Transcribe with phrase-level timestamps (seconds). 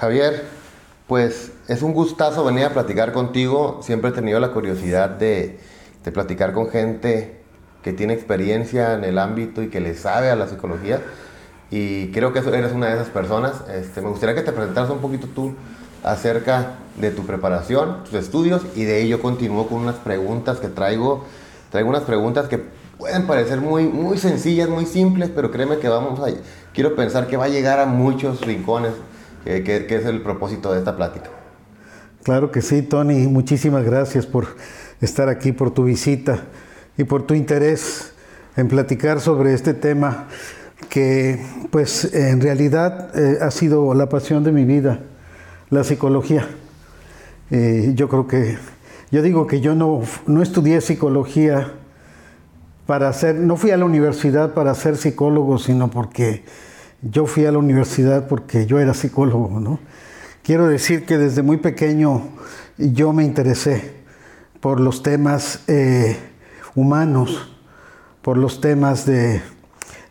[0.00, 0.44] Javier,
[1.06, 3.80] pues es un gustazo venir a platicar contigo.
[3.82, 5.60] Siempre he tenido la curiosidad de,
[6.14, 7.42] platicar con gente
[7.82, 11.02] que tiene experiencia en el ámbito y que le sabe a la psicología.
[11.70, 13.62] Y creo que eres una de esas personas.
[13.68, 15.54] Este, me gustaría que te presentaras un poquito tú
[16.02, 21.26] acerca de tu preparación, tus estudios, y de ello continúo con unas preguntas que traigo.
[21.70, 22.58] Traigo unas preguntas que
[22.96, 26.32] pueden parecer muy, muy sencillas, muy simples, pero créeme que vamos a,
[26.72, 28.92] quiero pensar que va a llegar a muchos rincones,
[29.44, 31.30] que, que es el propósito de esta plática.
[32.22, 33.26] Claro que sí, Tony.
[33.26, 34.46] Muchísimas gracias por
[35.00, 36.44] estar aquí, por tu visita
[36.98, 38.12] y por tu interés
[38.56, 40.26] en platicar sobre este tema
[40.88, 45.00] que pues en realidad eh, ha sido la pasión de mi vida,
[45.70, 46.46] la psicología.
[47.50, 48.58] Eh, yo creo que,
[49.10, 51.72] yo digo que yo no, no estudié psicología
[52.86, 56.44] para ser, no fui a la universidad para ser psicólogo, sino porque
[57.02, 59.78] yo fui a la universidad porque yo era psicólogo, ¿no?
[60.42, 62.22] Quiero decir que desde muy pequeño
[62.78, 63.94] yo me interesé
[64.60, 66.16] por los temas eh,
[66.74, 67.54] humanos,
[68.22, 69.40] por los temas de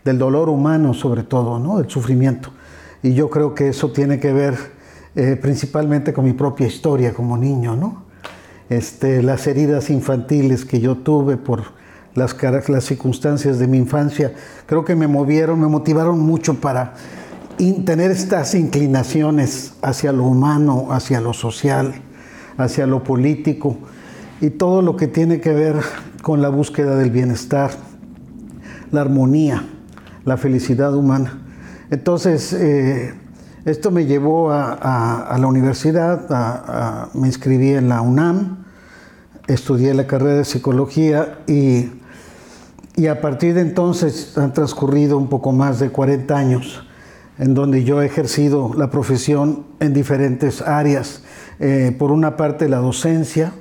[0.04, 1.78] del dolor humano sobre todo, ¿no?
[1.78, 2.52] del sufrimiento.
[3.04, 4.56] Y yo creo que eso tiene que ver
[5.16, 8.04] eh, principalmente con mi propia historia como niño, ¿no?
[8.70, 11.79] Este, las heridas infantiles que yo tuve por
[12.16, 12.36] las,
[12.70, 14.34] las circunstancias de mi infancia,
[14.66, 16.94] creo que me movieron, me motivaron mucho para
[17.58, 21.94] tener estas inclinaciones hacia lo humano, hacia lo social,
[22.58, 23.78] hacia lo político
[24.42, 25.76] y todo lo que tiene que ver
[26.22, 27.72] con la búsqueda del bienestar,
[28.92, 29.64] la armonía
[30.26, 31.40] la felicidad humana.
[31.90, 33.14] Entonces, eh,
[33.66, 38.66] esto me llevó a, la universidad, me inscribí en la UNAM,
[39.48, 41.90] estudié la carrera de psicología y,
[43.00, 46.86] y, a partir de entonces han transcurrido un poco más de 40 años
[47.40, 51.24] en donde yo he ejercido la profesión en diferentes áreas.
[51.60, 53.54] Eh, por una parte la docencia,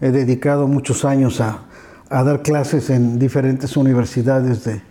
[0.00, 1.66] he dedicado muchos años a,
[2.10, 4.82] dar clases en diferentes universidades de,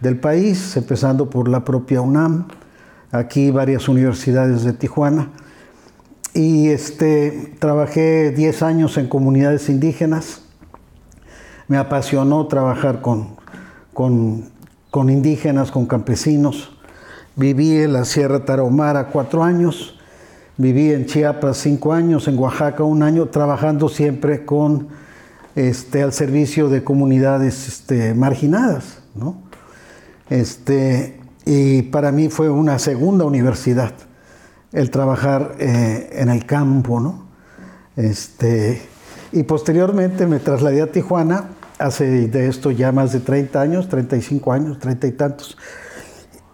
[0.00, 2.48] del país, empezando por la propia UNAM,
[3.12, 5.30] aquí varias universidades de Tijuana.
[6.32, 10.42] Y este, trabajé 10 años en comunidades indígenas.
[11.68, 13.36] Me apasionó trabajar con,
[13.94, 14.50] con,
[14.92, 16.76] indígenas, con campesinos.
[17.36, 19.98] Viví en la Sierra Tarahumara cuatro años.
[20.56, 24.88] Viví en Chiapas cinco años, en Oaxaca un año, trabajando siempre con,
[25.56, 28.98] este, al servicio de comunidades este, marginadas.
[29.14, 29.36] ¿no?
[30.28, 33.92] Este, y para mí fue una segunda universidad
[34.72, 37.24] el trabajar eh, en el campo, ¿no?
[37.96, 38.82] Este,
[39.30, 41.50] y posteriormente me trasladé a Tijuana,
[41.84, 45.56] hace de esto ya más de 30 años, 35 años, 30 y tantos.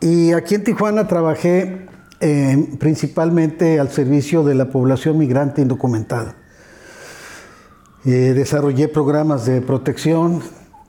[0.00, 1.86] Y aquí en Tijuana trabajé
[2.20, 6.36] eh, principalmente al servicio de la población migrante indocumentada.
[8.04, 10.42] Eh, desarrollé programas de protección,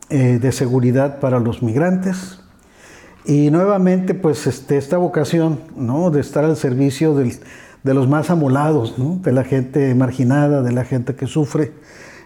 [0.09, 2.41] de seguridad para los migrantes,
[3.25, 6.09] y nuevamente, pues este, esta vocación ¿no?
[6.09, 11.15] de estar al servicio de los más amolados, de la gente marginada, de la gente
[11.15, 11.71] que sufre.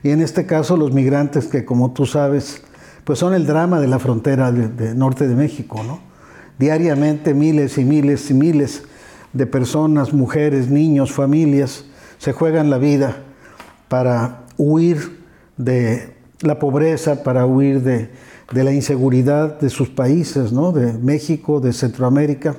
[0.05, 2.61] Y en este caso los migrantes que, como tú sabes,
[3.05, 5.81] pues son el drama de la frontera de, norte de México.
[5.83, 5.99] ¿no?
[6.59, 8.83] Diariamente miles y miles y miles
[9.33, 11.85] de personas, mujeres, niños, familias,
[12.19, 13.23] se juegan la vida
[13.87, 15.23] para huir
[15.57, 18.11] de la pobreza, para huir de,
[18.51, 20.71] de la inseguridad de sus países, ¿no?
[20.71, 22.57] de México, de Centroamérica,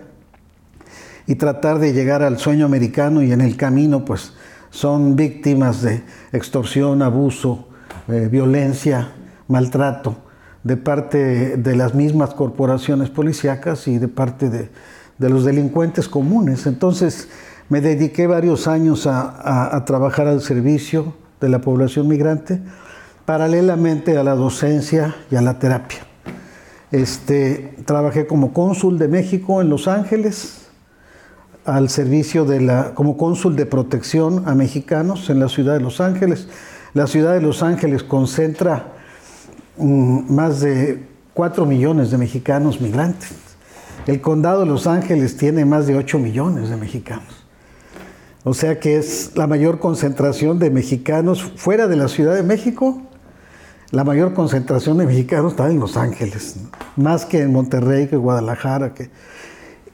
[1.29, 4.33] y tratar de llegar al sueño americano y en el camino pues
[4.71, 7.69] son víctimas de extorsión, abuso,
[8.09, 9.13] eh, violencia,
[9.49, 10.17] maltrato
[10.65, 14.71] de parte de las mismas corporaciones policíacas y de parte de,
[15.19, 16.67] los delincuentes comunes.
[16.67, 17.29] Entonces
[17.69, 22.61] me dediqué varios años a trabajar al servicio de la población migrante
[23.27, 25.99] paralelamente a la docencia y a la terapia.
[26.93, 30.66] Este, trabajé como cónsul de México en Los Ángeles,
[31.67, 36.01] al servicio de la, como cónsul de protección a mexicanos en la ciudad de Los
[36.01, 36.49] Ángeles.
[36.95, 38.95] La ciudad de Los Ángeles concentra
[39.77, 41.05] mm, más de
[41.35, 43.33] 4 millones de mexicanos migrantes.
[44.07, 47.45] El condado de Los Ángeles tiene más de 8 millones de mexicanos.
[48.45, 53.03] O sea que es la mayor concentración de mexicanos fuera de la Ciudad de México
[53.93, 56.57] la mayor concentración de mexicanos está en Los Ángeles,
[56.97, 58.95] más que en Monterrey, que Guadalajara.
[58.95, 59.11] Que...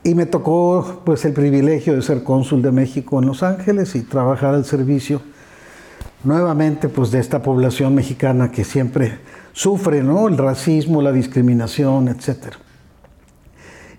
[0.05, 4.03] Y me tocó pues el privilegio de ser cónsul de México en Los Ángeles y
[4.03, 5.23] trabajar al servicio
[6.25, 9.19] nuevamente pues de esta población mexicana que siempre
[9.53, 10.29] sufre ¿no?
[10.29, 12.55] el racismo, la discriminación, etc.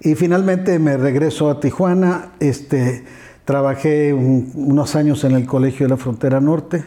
[0.02, 3.06] Y finalmente me regreso a Tijuana, este,
[3.46, 6.84] trabajé unos años en el Colegio de la Frontera Norte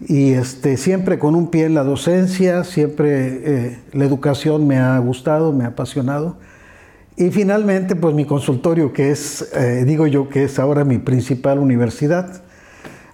[0.00, 4.98] y este, siempre con un pie en la docencia, siempre eh, la educación me ha
[4.98, 6.36] gustado, me ha apasionado.
[7.16, 11.58] Y finalmente, pues mi consultorio, que es, eh, digo yo, que es ahora mi principal
[11.58, 12.42] universidad.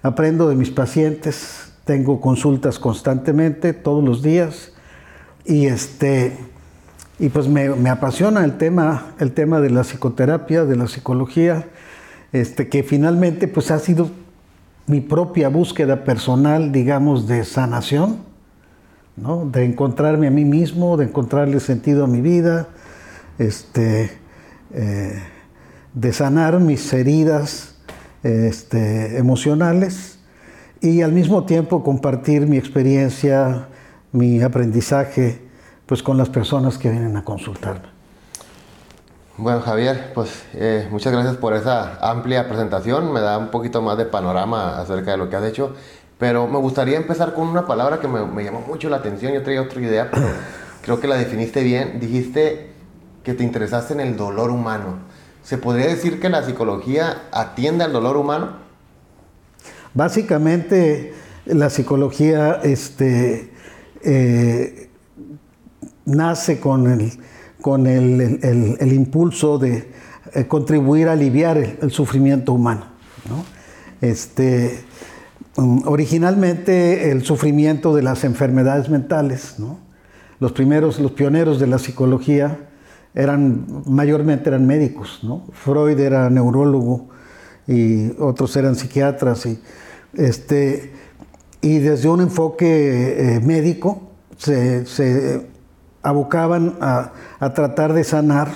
[0.01, 4.71] Aprendo de mis pacientes, tengo consultas constantemente, todos los días.
[5.45, 6.37] Y, este,
[7.19, 11.67] y pues me, me apasiona el tema, el tema de la psicoterapia, de la psicología,
[12.31, 14.09] este, que finalmente pues ha sido
[14.87, 18.17] mi propia búsqueda personal, digamos, de sanación,
[19.17, 19.45] ¿no?
[19.45, 22.69] de encontrarme a mí mismo, de encontrarle sentido a mi vida,
[23.39, 24.11] este,
[24.73, 25.23] eh,
[25.93, 27.75] de sanar mis heridas
[28.21, 30.19] este, emocionales
[30.81, 33.67] y al mismo tiempo compartir mi experiencia,
[34.11, 35.41] mi aprendizaje,
[35.85, 37.87] pues con las personas que vienen a consultarme.
[39.37, 43.13] Bueno, Javier, pues eh, muchas gracias por esa amplia presentación.
[43.13, 45.73] Me da un poquito más de panorama acerca de lo que has hecho.
[46.17, 49.31] Pero me gustaría empezar con una palabra que me, llamó mucho la atención.
[49.31, 50.27] Yo traía otra idea, pero
[50.81, 52.01] creo que la definiste bien.
[52.01, 52.68] Dijiste
[53.23, 54.99] que te interesaste en el dolor humano.
[55.43, 58.57] ¿Se podría decir que la psicología atiende al dolor humano?
[59.93, 61.13] Básicamente,
[61.45, 63.51] la psicología este,
[64.03, 64.89] eh,
[66.05, 67.19] nace con el
[67.61, 69.91] con el, impulso de
[70.33, 72.85] eh, contribuir a aliviar el, sufrimiento humano.
[74.01, 74.79] Este,
[75.57, 79.55] um, originalmente el sufrimiento de las enfermedades mentales,
[80.39, 82.68] los primeros, los pioneros de la psicología
[83.13, 85.21] eran mayormente eran médicos,
[85.53, 87.09] Freud era neurólogo
[87.67, 89.59] y otros eran psiquiatras y
[90.13, 90.93] este
[91.61, 95.47] y desde un enfoque eh, médico se,
[96.01, 97.11] abocaban a,
[97.53, 98.49] tratar de sanar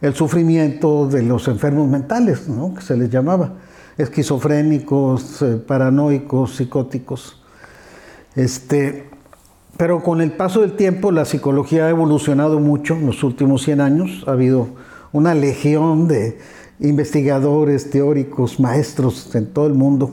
[0.00, 2.74] el sufrimiento de los enfermos mentales, ¿no?
[2.74, 3.54] que se les llamaba,
[3.98, 7.42] esquizofrénicos, eh, paranoicos, psicóticos.
[8.36, 9.10] Este,
[9.76, 13.80] pero con el paso del tiempo la psicología ha evolucionado mucho en los últimos 100
[13.80, 14.68] años, ha habido
[15.12, 16.38] una legión de
[16.80, 20.12] investigadores, teóricos, maestros en todo el mundo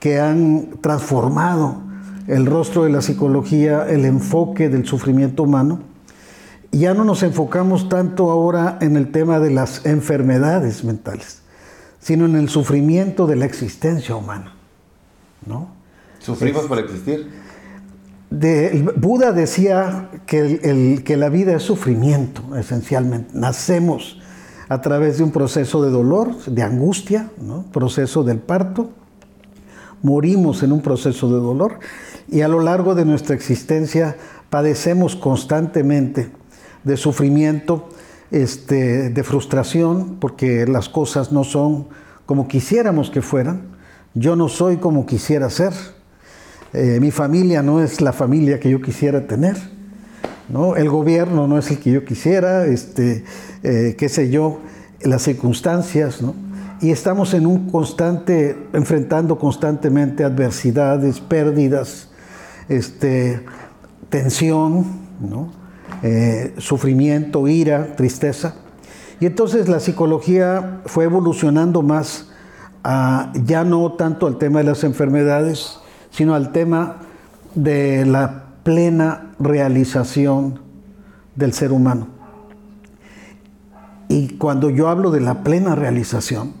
[0.00, 1.82] que han transformado
[2.26, 5.80] el rostro de la psicología, el enfoque del sufrimiento humano
[6.70, 11.40] ya no nos enfocamos tanto ahora en el tema de las enfermedades mentales,
[12.00, 14.54] sino en el sufrimiento de la existencia humana.
[15.46, 15.68] ¿no?
[16.18, 17.30] ¿Sufrimos por existir?
[18.30, 23.30] De, Buda decía que, que la vida es sufrimiento, esencialmente.
[23.34, 24.18] Nacemos
[24.68, 27.30] a través de un proceso de dolor, de angustia,
[27.72, 28.90] proceso del parto.
[30.02, 31.80] Morimos en un proceso de dolor
[32.28, 34.16] y a lo largo de nuestra existencia
[34.50, 36.30] padecemos constantemente
[36.84, 37.88] de sufrimiento,
[38.30, 41.88] este, de frustración, porque las cosas no son
[42.26, 43.62] como quisiéramos que fueran.
[44.14, 45.72] Yo no soy como quisiera ser.
[46.72, 49.56] Eh, mi familia no es la familia que yo quisiera tener.
[50.48, 50.76] ¿no?
[50.76, 53.24] El gobierno no es el que yo quisiera, este,
[53.62, 54.60] eh, qué sé yo,
[55.02, 56.34] las circunstancias, ¿no?
[56.80, 62.08] Y estamos en un constante, enfrentando constantemente adversidades, pérdidas,
[62.68, 63.40] este,
[64.08, 64.86] tensión,
[65.20, 65.50] ¿no?
[66.02, 68.54] Eh, sufrimiento, ira, tristeza.
[69.20, 72.30] Y entonces la psicología fue evolucionando más
[72.84, 76.96] a, ya no tanto al tema de las enfermedades, sino al tema
[77.54, 80.60] de la plena realización
[81.34, 82.08] del ser humano.
[84.08, 86.52] Y cuando yo hablo de la plena realización,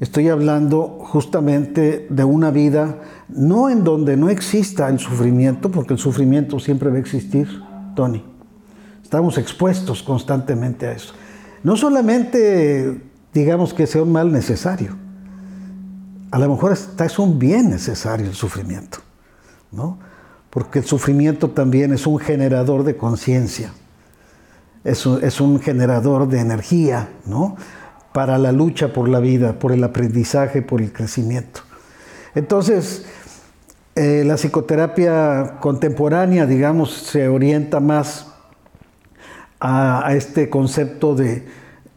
[0.00, 2.96] estoy hablando justamente de una vida
[3.28, 7.48] no en donde no exista el sufrimiento, porque el sufrimiento siempre va a existir,
[7.94, 8.22] Tony
[9.02, 11.14] Estamos expuestos constantemente a eso.
[11.62, 13.00] No solamente
[13.32, 14.96] digamos que sea un mal necesario,
[16.36, 18.98] a lo mejor es un bien necesario el sufrimiento,
[19.72, 19.98] ¿no?
[20.50, 23.72] Porque el sufrimiento también es un generador de conciencia,
[24.84, 27.56] es, un generador de energía, ¿no?
[28.12, 31.62] Para la lucha por la vida, por el aprendizaje, por el crecimiento.
[32.34, 33.06] Entonces,
[33.94, 38.26] eh, la psicoterapia contemporánea, digamos, se orienta más
[39.58, 41.48] a, este concepto de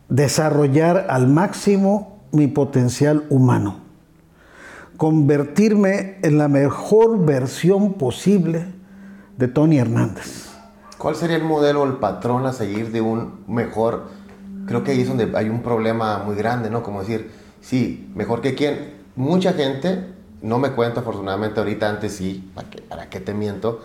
[0.08, 3.89] desarrollar al máximo mi potencial humano,
[5.00, 8.66] convertirme en la mejor versión posible
[9.38, 10.50] de Tony Hernández.
[10.98, 14.10] ¿Cuál sería el modelo o el patrón a seguir de un mejor?
[14.68, 16.84] Creo que ahí es donde hay un problema muy grande, ¿no?
[16.84, 18.98] Como decir, sí, mejor que quién.
[19.16, 23.80] Mucha gente, no me cuento afortunadamente ahorita, antes sí, ¿para qué, para qué te miento?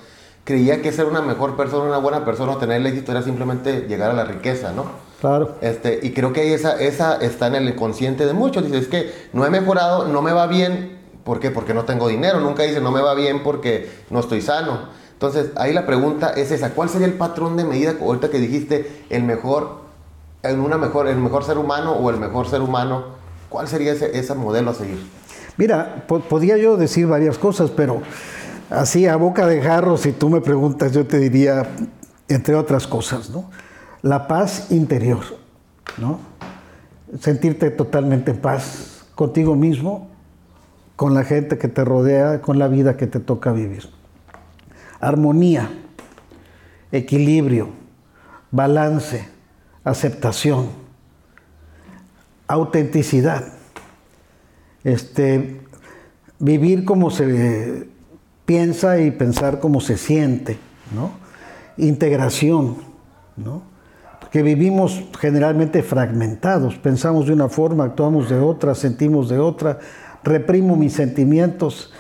[0.44, 3.86] creía que ser una mejor persona, una buena persona o tener el éxito era simplemente
[3.88, 4.84] llegar a la riqueza, ¿no?
[5.20, 5.56] Claro.
[5.62, 8.64] Este, y creo que esa, esa está en el consciente de muchos.
[8.64, 10.93] Dice, es que no he mejorado, no me va bien.
[11.24, 11.50] ¿Por qué?
[11.50, 12.40] Porque no tengo dinero.
[12.40, 14.88] Nunca dice, no me va bien porque no estoy sano.
[15.12, 16.70] Entonces, ahí la pregunta es esa.
[16.70, 19.78] ¿Cuál sería el patrón de medida, ahorita que dijiste, el mejor,
[20.42, 23.04] en una mejor, el mejor ser humano o el mejor ser humano?
[23.48, 24.98] ¿Cuál sería ese, ese modelo a seguir?
[25.56, 28.02] Mira, podría yo decir varias cosas, pero
[28.70, 31.68] así a boca de jarro, si tú me preguntas, yo te diría,
[32.28, 33.50] entre otras cosas, ¿no?
[34.02, 35.22] La paz interior,
[35.96, 36.18] ¿no?
[37.20, 40.10] Sentirte totalmente en paz contigo mismo,
[40.96, 43.88] con la gente que te rodea, con la vida que te toca vivir.
[45.00, 45.70] Armonía,
[46.92, 47.68] equilibrio,
[48.50, 49.28] balance,
[49.82, 50.68] aceptación,
[52.46, 53.44] autenticidad.
[54.84, 55.60] Este,
[56.38, 57.88] vivir como se
[58.44, 60.58] piensa y pensar como se siente,
[60.94, 61.12] ¿no?
[61.76, 62.76] Integración,
[63.36, 63.62] ¿no?
[64.20, 69.78] Porque vivimos generalmente fragmentados, pensamos de una forma, actuamos de otra, sentimos de otra,
[70.24, 71.92] reprimo mis sentimientos,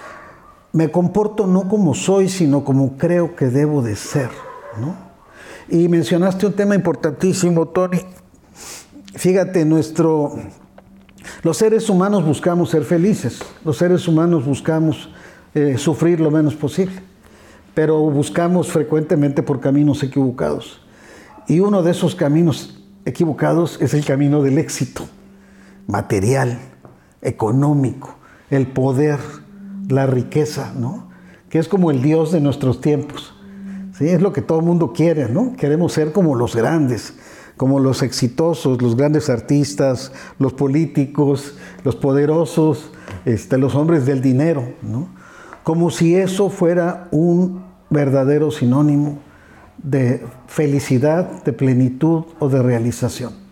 [0.72, 4.30] me comporto no como soy, sino como creo que debo de ser,
[4.80, 4.96] ¿no?
[5.68, 8.00] Y mencionaste un tema importantísimo, Tony.
[9.14, 10.34] Fíjate, nuestro
[11.42, 15.10] los seres humanos buscamos ser felices, los seres humanos buscamos
[15.54, 16.96] eh, sufrir lo menos posible,
[17.74, 20.80] pero buscamos frecuentemente por caminos equivocados.
[21.46, 25.06] Y uno de esos caminos equivocados es el camino del éxito
[25.86, 26.58] material,
[27.24, 28.16] económico,
[28.50, 29.18] el poder,
[29.88, 31.08] la riqueza, ¿no?
[31.48, 33.34] Que es como el Dios de nuestros tiempos.
[33.98, 34.08] ¿sí?
[34.08, 35.54] Es lo que todo el mundo quiere, ¿no?
[35.56, 37.14] Queremos ser como los grandes,
[37.56, 42.90] como los exitosos, los grandes artistas, los políticos, los poderosos,
[43.24, 45.08] este, los hombres del dinero, ¿no?
[45.64, 49.18] como si eso fuera un verdadero sinónimo
[49.82, 53.43] de felicidad, de plenitud o de realización.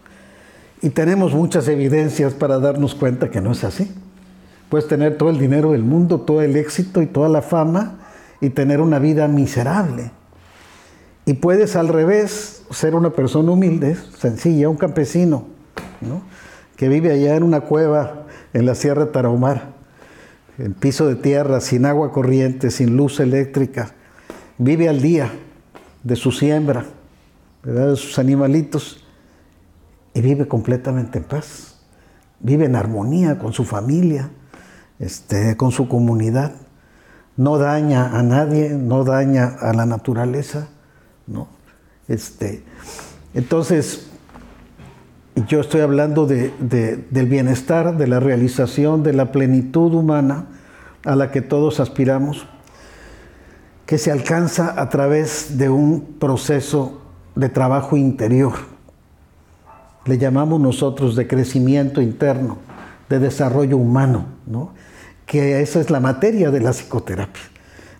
[0.82, 3.90] Y tenemos muchas evidencias para darnos cuenta que no es así.
[4.68, 7.98] Puedes tener todo el dinero del mundo, todo el éxito y toda la fama
[8.40, 10.10] y tener una vida miserable.
[11.24, 15.44] Y puedes al revés ser una persona humilde, sencilla, un campesino,
[16.76, 19.70] que vive allá en una cueva en la Sierra Tarahumara,
[20.58, 23.94] en piso de tierra, sin agua corriente, sin luz eléctrica,
[24.58, 25.30] vive al día
[26.02, 26.86] de su siembra,
[27.62, 29.01] de sus animalitos,
[30.14, 31.78] y vive completamente en paz.
[32.40, 34.30] Vive en armonía con su familia,
[34.98, 36.52] este, con su comunidad.
[37.36, 40.68] No daña a nadie, no daña a la naturaleza
[41.26, 41.48] ¿no?
[42.08, 42.62] Este,
[43.34, 44.08] entonces,
[45.48, 50.46] yo estoy hablando de, del bienestar, de la realización, de la plenitud humana
[51.04, 52.46] a la que todos aspiramos,
[53.86, 57.02] que se alcanza a través de un proceso
[57.34, 58.52] de trabajo interior.
[60.04, 62.58] Le llamamos nosotros de crecimiento interno,
[63.08, 64.72] de desarrollo humano, ¿no?
[65.26, 67.42] que esa es la materia de la psicoterapia.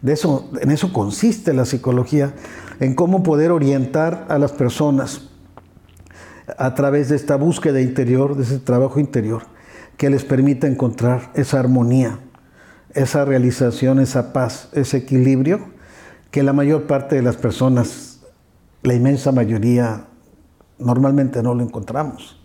[0.01, 2.35] De eso, en eso consiste la psicología,
[2.81, 5.29] en cómo poder orientar a las personas
[6.59, 9.45] a través de esta búsqueda interior, de ese trabajo interior,
[9.97, 12.19] que les permita encontrar esa armonía,
[12.95, 15.71] esa realización, esa paz, ese equilibrio,
[16.31, 18.21] que la mayor parte de las personas,
[18.83, 20.07] la inmensa mayoría,
[20.85, 22.39] normalmente no lo encontramos.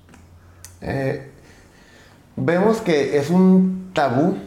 [0.81, 1.31] Eh,
[2.35, 4.37] vemos que es un tabú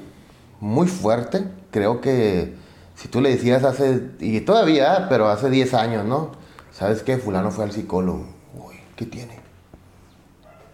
[0.60, 2.54] muy fuerte, creo que
[2.94, 6.32] si tú le decías hace, y todavía, pero hace 10 años, ¿no?
[6.70, 7.16] ¿Sabes qué?
[7.18, 8.26] Fulano fue al psicólogo.
[8.54, 9.40] Uy, ¿qué tiene?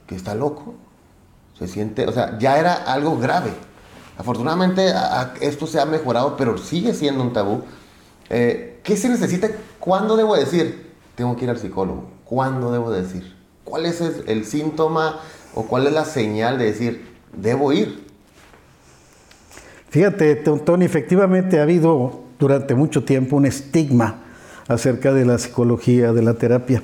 [0.06, 0.74] ¿Que está loco?
[1.58, 3.50] Se siente, o sea, ya era algo grave.
[4.18, 4.92] Afortunadamente
[5.40, 7.62] esto se ha mejorado, pero sigue siendo un tabú.
[8.28, 9.48] Eh, ¿Qué se necesita?
[9.78, 10.94] ¿Cuándo debo decir?
[11.14, 12.15] Tengo que ir al psicólogo.
[12.26, 13.34] ¿Cuándo debo decir?
[13.64, 15.20] ¿Cuál es el síntoma
[15.54, 18.04] o cuál es la señal de decir, debo ir?
[19.90, 24.22] Fíjate, Tony, efectivamente ha habido durante mucho tiempo un estigma
[24.68, 26.82] acerca de la psicología, de la terapia.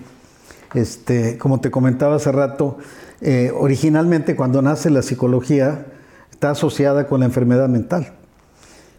[0.75, 2.79] Este, como te comentaba hace rato,
[3.21, 5.87] eh, originalmente cuando nace la psicología
[6.31, 8.13] está asociada con la enfermedad mental.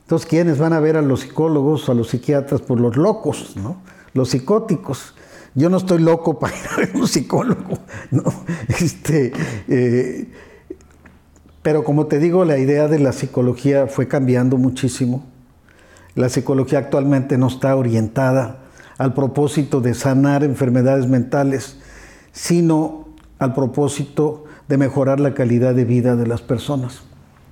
[0.01, 2.61] Entonces, ¿quiénes van a ver a los psicólogos a los psiquiatras?
[2.61, 3.77] Por los locos, ¿no?
[4.13, 5.15] Los psicóticos.
[5.55, 7.79] Yo no estoy loco para ir a ver un psicólogo,
[8.11, 8.23] ¿no?
[8.67, 9.31] Este,
[9.67, 10.31] eh,
[11.61, 15.25] pero como te digo, la idea de la psicología fue cambiando muchísimo.
[16.15, 18.59] La psicología actualmente no está orientada
[18.97, 21.77] al propósito de sanar enfermedades mentales,
[22.31, 23.07] sino
[23.39, 27.01] al propósito de mejorar la calidad de vida de las personas,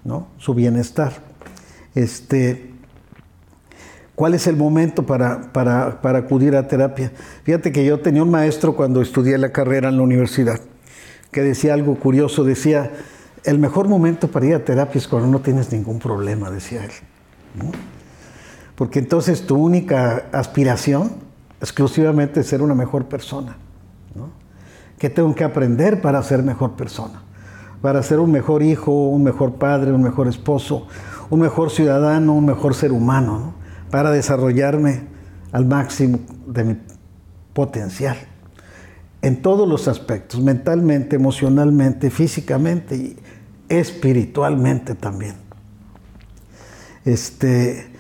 [0.03, 0.27] ¿no?
[0.37, 1.13] su bienestar.
[1.95, 2.70] Este,
[4.21, 7.11] ¿Cuál es el momento para, para, para, acudir a terapia?
[7.43, 10.59] Fíjate que yo tenía un maestro cuando estudié la carrera en la universidad
[11.31, 12.91] que decía algo curioso, decía,
[13.45, 16.91] el mejor momento para ir a terapia es cuando no tienes ningún problema, decía él.
[18.75, 21.13] Porque entonces tu única aspiración
[21.59, 23.57] exclusivamente es ser una mejor persona.
[24.13, 24.29] ¿no?
[24.99, 27.23] ¿Qué tengo que aprender para ser mejor persona?
[27.81, 30.85] Para ser un mejor hijo, un mejor padre, un mejor esposo,
[31.31, 33.60] un mejor ciudadano, un mejor ser humano, ¿no?
[33.91, 35.01] Para desarrollarme
[35.51, 36.77] al máximo de mi
[37.53, 38.17] potencial
[39.21, 43.17] en todos los aspectos, mentalmente, emocionalmente, físicamente y
[43.69, 45.35] espiritualmente también.
[47.05, 47.91] Este,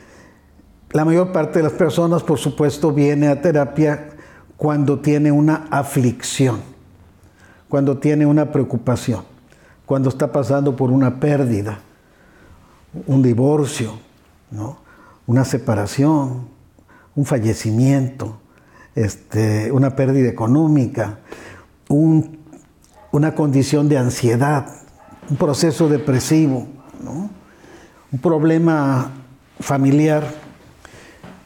[0.91, 4.09] la mayor parte de las personas, por supuesto, viene a terapia
[4.57, 6.61] cuando tiene una aflicción,
[7.69, 9.23] cuando tiene una preocupación,
[9.85, 11.79] cuando está pasando por una pérdida,
[13.05, 13.93] un divorcio,
[14.49, 14.80] ¿no?
[15.31, 16.49] Una separación,
[17.15, 18.41] un fallecimiento,
[18.95, 21.19] este, una pérdida económica,
[21.87, 24.65] una condición de ansiedad,
[25.29, 26.67] un proceso depresivo,
[28.11, 29.11] un problema
[29.61, 30.25] familiar.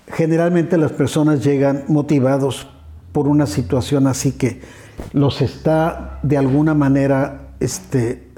[0.07, 2.67] Generalmente las personas llegan motivados
[3.11, 4.61] por una situación así que
[5.13, 8.31] los está de alguna manera este,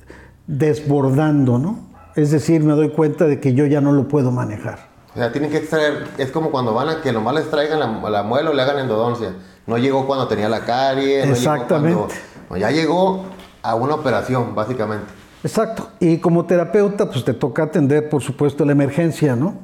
[0.45, 1.87] desbordando, ¿no?
[2.17, 4.96] Es decir, me doy cuenta de que yo ya no lo puedo manejar.
[5.17, 8.07] O sea, tienen que extraer, es como cuando van a que nomás les traigan la,
[8.07, 9.33] la muela o le hagan endodoncia.
[9.65, 11.27] No llegó cuando tenía la carie.
[11.27, 12.13] Exactamente.
[12.55, 13.24] ya llegó
[13.63, 15.07] a una operación, básicamente.
[15.43, 15.89] Exacto.
[16.00, 19.55] Y como terapeuta, pues te toca atender, por supuesto, la emergencia, ¿no?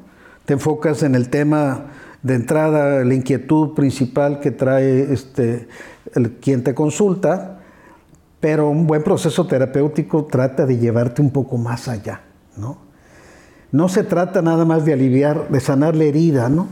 [0.45, 1.86] Te enfocas en el tema
[2.24, 5.67] de entrada, la inquietud principal que trae este,
[6.15, 7.60] el, quien te consulta,
[8.39, 12.22] pero un buen proceso terapéutico trata de llevarte un poco más allá,
[12.57, 12.82] ¿no?
[13.74, 16.68] No se trata nada más de aliviar, de sanar la herida, ¿no?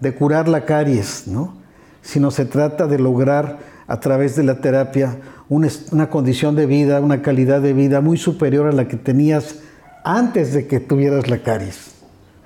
[0.00, 1.52] De curar la caries, ¿no?
[2.00, 5.18] Sino se trata de lograr a través de la terapia
[5.50, 9.56] una, condición de vida, una calidad de vida muy superior a la que tenías
[10.02, 11.92] antes de que tuvieras la caries.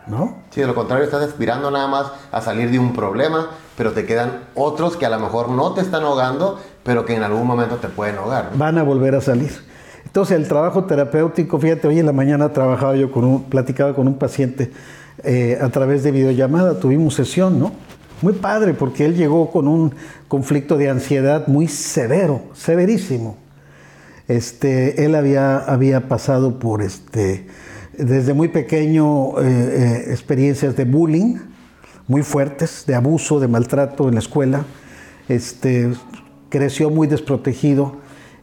[0.09, 0.38] ¿No?
[0.50, 4.07] Sí, de lo contrario, estás aspirando nada más a salir de un problema, pero te
[4.07, 7.77] quedan otros que a lo mejor no te están ahogando, pero que en algún momento
[7.77, 8.51] te pueden ahogar.
[8.57, 9.69] Van a volver a salir.
[10.04, 14.08] Entonces el trabajo terapéutico, fíjate, hoy en la mañana trabajaba yo con un, platicaba con
[14.08, 14.70] un paciente
[15.22, 17.72] eh, a través de videollamada, tuvimos sesión, ¿no?
[18.22, 19.94] Muy padre, porque él llegó con un
[20.28, 23.36] conflicto de ansiedad muy severo, severísimo.
[24.28, 27.46] Este, él había, había pasado por, este,
[27.96, 31.36] desde muy pequeño, eh, eh, experiencias de bullying
[32.06, 34.64] muy fuertes, de abuso, de maltrato en la escuela.
[35.28, 35.90] Este,
[36.48, 37.98] creció muy desprotegido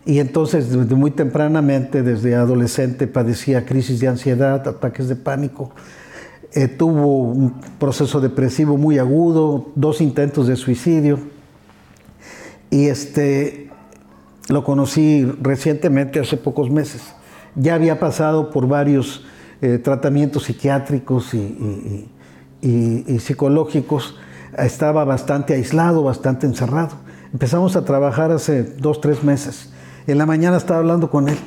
[0.08, 5.72] y entonces, desde muy tempranamente, desde adolescente, padecía crisis de ansiedad, ataques de pánico.
[6.54, 11.20] Eh, tuvo un proceso depresivo muy agudo, dos intentos de suicidio.
[12.70, 13.70] Y este,
[14.48, 17.02] lo conocí recientemente, hace pocos meses.
[17.56, 19.26] Ya había pasado por varios
[19.62, 22.08] eh, tratamientos psiquiátricos y,
[22.62, 24.16] y psicológicos.
[24.58, 26.96] Estaba bastante aislado, bastante encerrado.
[27.34, 29.74] Empezamos a trabajar hace dos, tres meses
[30.08, 31.38] en la mañana estaba hablando con él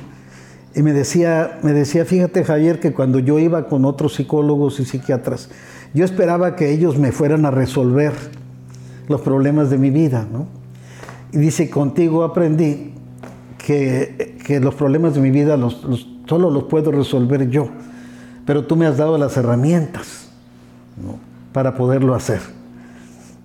[0.73, 4.85] y me decía, me decía, fíjate Javier, que cuando yo iba con otros psicólogos y
[4.85, 5.49] psiquiatras,
[5.93, 8.13] yo esperaba que ellos me fueran a resolver
[9.09, 10.47] los problemas de mi vida, ¿no?
[11.33, 12.93] Y dice, contigo aprendí
[13.57, 15.87] que, los problemas de mi vida los,
[16.27, 17.69] solo los puedo resolver yo,
[18.45, 20.29] pero tú me has dado las herramientas
[21.51, 22.41] para poderlo hacer.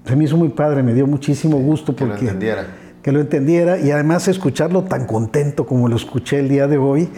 [0.05, 2.17] Se me hizo muy padre, me dio muchísimo gusto porque...
[2.17, 2.67] Que lo entendiera
[3.07, 7.09] que lo entendiera y además escucharlo tan contento como lo escuché el día de hoy,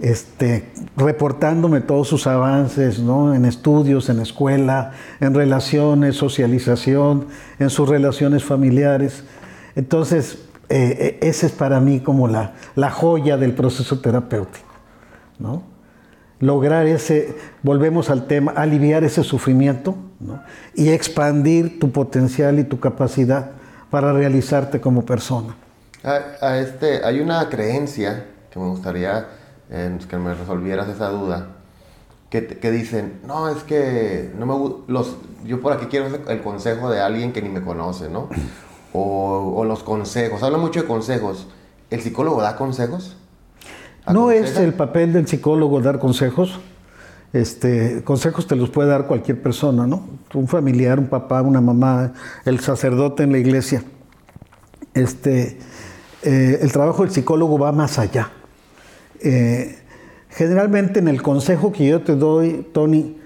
[0.00, 0.64] este,
[0.96, 3.32] reportándome todos sus avances ¿no?
[3.32, 4.90] en estudios, en escuela,
[5.20, 7.26] en relaciones, socialización,
[7.60, 9.22] en sus relaciones familiares.
[9.76, 14.74] Entonces, eh, eh, ese es para mí como la, la joya del proceso terapéutico.
[15.38, 15.62] ¿no?
[16.40, 20.42] Lograr ese, volvemos al tema, aliviar ese sufrimiento ¿no?
[20.74, 23.59] y expandir tu potencial y tu capacidad
[23.90, 25.54] para realizarte como persona.
[26.02, 29.28] A, este, hay una creencia que me gustaría
[30.08, 31.46] que me resolvieras esa duda,
[32.28, 36.90] que, que, dicen, no, es que no me, los, yo por aquí quiero el consejo
[36.90, 38.28] de alguien que ni me conoce, ¿no?
[38.92, 41.46] O, o los consejos, habla mucho de consejos.
[41.90, 43.16] ¿El psicólogo da consejos?
[44.12, 46.58] No es el papel del psicólogo dar consejos.
[47.32, 50.04] Este, consejos te los puede dar cualquier persona, ¿no?
[50.34, 52.12] Un familiar, un papá, una mamá,
[52.44, 53.84] el sacerdote en la iglesia.
[54.94, 55.58] Este,
[56.22, 58.30] eh, el trabajo del psicólogo va más allá.
[59.20, 59.78] Eh,
[60.30, 63.16] generalmente en el consejo que yo te doy, Tony,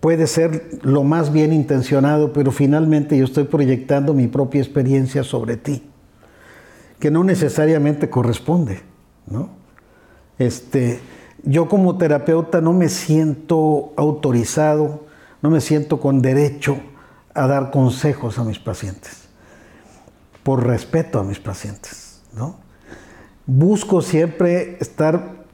[0.00, 5.56] puede ser lo más bien intencionado, pero finalmente yo estoy proyectando mi propia experiencia sobre
[5.56, 5.82] ti,
[6.98, 8.80] que no necesariamente corresponde,
[9.26, 9.50] ¿no?
[10.38, 11.00] Este,
[11.44, 15.04] yo como terapeuta no me siento autorizado,
[15.42, 16.78] no me siento con derecho
[17.34, 19.28] a dar consejos a mis pacientes,
[20.42, 22.56] por respeto a mis pacientes, ¿no?
[23.46, 25.44] Busco siempre estar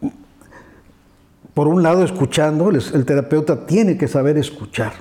[1.55, 4.93] por un lado, escuchando, el, terapeuta tiene que saber escuchar.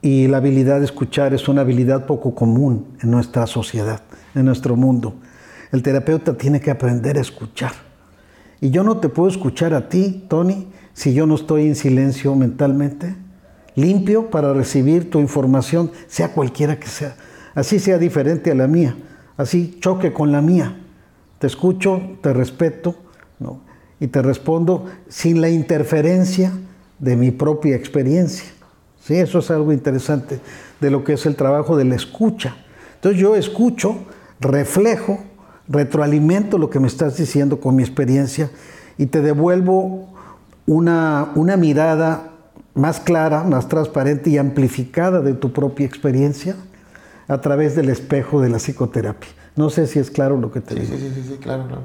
[0.00, 4.00] Y la habilidad de escuchar es una habilidad poco común en nuestra sociedad,
[4.34, 5.14] en nuestro mundo.
[5.70, 7.72] El terapeuta tiene que aprender a escuchar.
[8.60, 12.34] Y yo no te puedo escuchar a ti, Tony, si yo no estoy en silencio
[12.34, 13.14] mentalmente,
[13.74, 17.16] limpio para recibir tu información, sea cualquiera que sea.
[17.54, 18.96] Así sea diferente a la mía,
[19.36, 20.76] así choque con la mía.
[21.38, 22.96] Te escucho, te respeto,
[23.38, 23.68] ¿no?
[24.00, 26.52] y te respondo sin la interferencia
[26.98, 28.48] de mi propia experiencia.
[29.00, 29.16] ¿Sí?
[29.16, 30.40] Eso es algo interesante
[30.80, 32.56] de lo que es el trabajo de la escucha.
[32.96, 33.96] Entonces yo escucho,
[34.40, 35.20] reflejo,
[35.68, 38.50] retroalimento lo que me estás diciendo con mi experiencia
[38.96, 40.08] y te devuelvo
[40.66, 42.30] una, una mirada
[42.74, 46.56] más clara, más transparente y amplificada de tu propia experiencia
[47.26, 49.28] a través del espejo de la psicoterapia.
[49.56, 50.96] No sé si es claro lo que te digo.
[50.96, 51.82] Sí, sí, sí, claro, claro.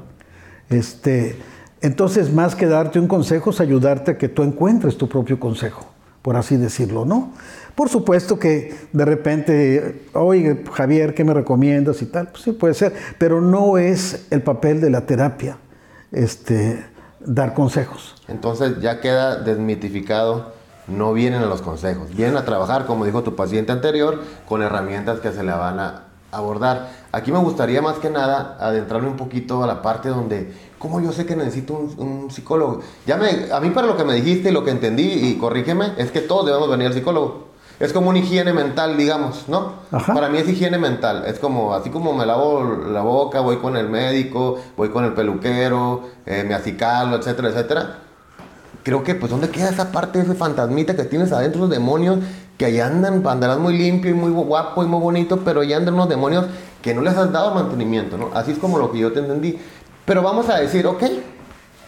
[0.70, 1.36] Este,
[1.80, 5.86] entonces, más que darte un consejo, es ayudarte a que tú encuentres tu propio consejo,
[6.22, 7.32] por así decirlo, ¿no?
[7.74, 12.28] Por supuesto que de repente, oye, Javier, ¿qué me recomiendas y tal?
[12.28, 15.58] Pues sí, puede ser, pero no es el papel de la terapia
[16.12, 16.84] este,
[17.20, 18.14] dar consejos.
[18.28, 20.52] Entonces ya queda desmitificado,
[20.86, 25.20] no vienen a los consejos, vienen a trabajar, como dijo tu paciente anterior, con herramientas
[25.20, 26.90] que se le van a abordar.
[27.10, 30.52] Aquí me gustaría más que nada adentrarme un poquito a la parte donde
[30.84, 32.80] ¿Cómo yo sé que necesito un, psicólogo?
[33.06, 35.94] Ya me, a mí para lo que me dijiste y lo que entendí, y corrígeme,
[35.96, 37.53] es que todos debemos venir al psicólogo.
[37.80, 39.74] Es como una higiene mental, digamos, ¿no?
[39.90, 41.24] Para mí es higiene mental.
[41.26, 45.12] Es como, así como me lavo la boca, voy con el médico, voy con el
[45.12, 47.98] peluquero, eh, me acicalo, etcétera, etcétera.
[48.84, 52.18] Creo que, pues, ¿dónde queda esa parte de ese fantasmita que tienes adentro, los demonios,
[52.58, 55.94] que ahí andan, andarás muy limpio y muy guapo y muy bonito, pero ahí andan
[55.94, 56.46] unos demonios
[56.80, 58.30] que no les has dado mantenimiento, ¿no?
[58.34, 59.58] Así es como lo que yo te entendí.
[60.04, 61.02] Pero vamos a decir, ok,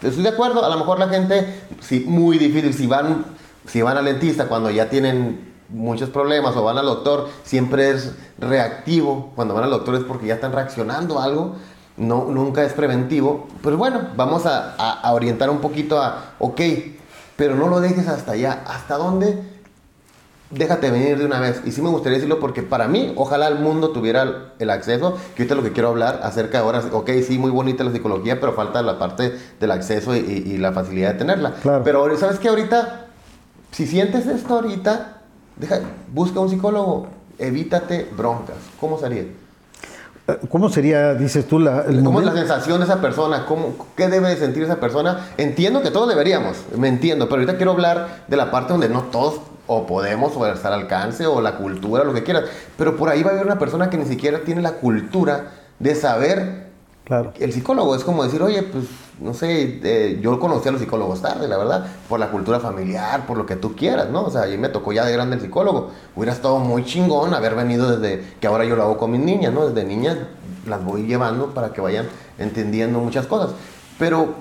[0.01, 3.23] estoy de acuerdo, a lo mejor la gente, sí, muy difícil, si van,
[3.67, 8.15] si van al dentista cuando ya tienen muchos problemas o van al doctor, siempre es
[8.37, 11.55] reactivo, cuando van al doctor es porque ya están reaccionando a algo,
[11.97, 13.47] no, nunca es preventivo.
[13.61, 16.61] Pues bueno, vamos a, a orientar un poquito a, ok,
[17.35, 19.43] pero no lo dejes hasta allá, ¿hasta dónde?
[20.49, 21.61] déjate venir de una vez.
[21.65, 25.43] Y sí me gustaría decirlo porque para mí, ojalá el mundo tuviera el acceso, que
[25.43, 28.81] ahorita lo que quiero hablar acerca ahora, ok, sí, muy bonita la psicología, pero falta
[28.81, 31.53] la parte del acceso y, la facilidad de tenerla.
[31.83, 32.49] Pero ¿sabes qué?
[32.49, 33.07] Ahorita,
[33.71, 35.16] si sientes esto ahorita,
[35.59, 35.79] deja,
[36.13, 38.57] busca un psicólogo, evítate broncas.
[38.79, 39.21] ¿Cómo sería?
[40.27, 43.45] Eh, ¿Cómo sería, dices tú, la, ¿Cómo es la sensación de esa persona?
[43.45, 45.27] ¿Cómo, ¿Qué debe de sentir esa persona?
[45.37, 49.03] Entiendo que todos deberíamos, me entiendo, pero ahorita quiero hablar de la parte donde no
[49.03, 52.45] todos o podemos o estar al alcance o la cultura, lo que quieras.
[52.77, 55.95] Pero por ahí va a haber una persona que ni siquiera tiene la cultura de
[55.95, 56.66] saber.
[57.39, 58.85] El psicólogo es como decir, oye, pues
[59.21, 63.25] no sé, eh, yo conocí a los psicólogos tarde, la verdad, por la cultura familiar,
[63.25, 64.25] por lo que tú quieras, ¿no?
[64.25, 65.91] O sea, mí me tocó ya de grande el psicólogo.
[66.15, 69.53] Hubiera estado muy chingón haber venido desde que ahora yo lo hago con mis niñas,
[69.53, 69.67] ¿no?
[69.67, 70.17] Desde niñas
[70.67, 73.51] las voy llevando para que vayan entendiendo muchas cosas.
[73.97, 74.33] Pero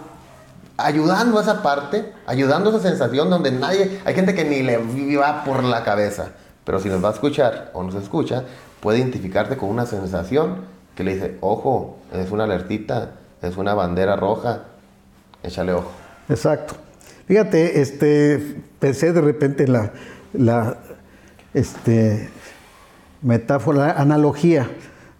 [0.77, 4.79] ayudando a esa parte, ayudando a esa sensación donde nadie, hay gente que ni le
[5.17, 6.33] va por la cabeza,
[6.65, 8.43] pero si nos va a escuchar o nos escucha,
[8.81, 14.17] puede identificarte con una sensación que le dice, ojo, es una alertita, es una bandera
[14.17, 14.65] roja,
[15.43, 15.91] échale ojo.
[16.29, 16.75] Exacto.
[17.27, 19.93] Fíjate, este, pensé de repente en la,
[20.33, 20.79] la
[21.55, 22.31] este,
[23.23, 24.71] metáfora, analogía.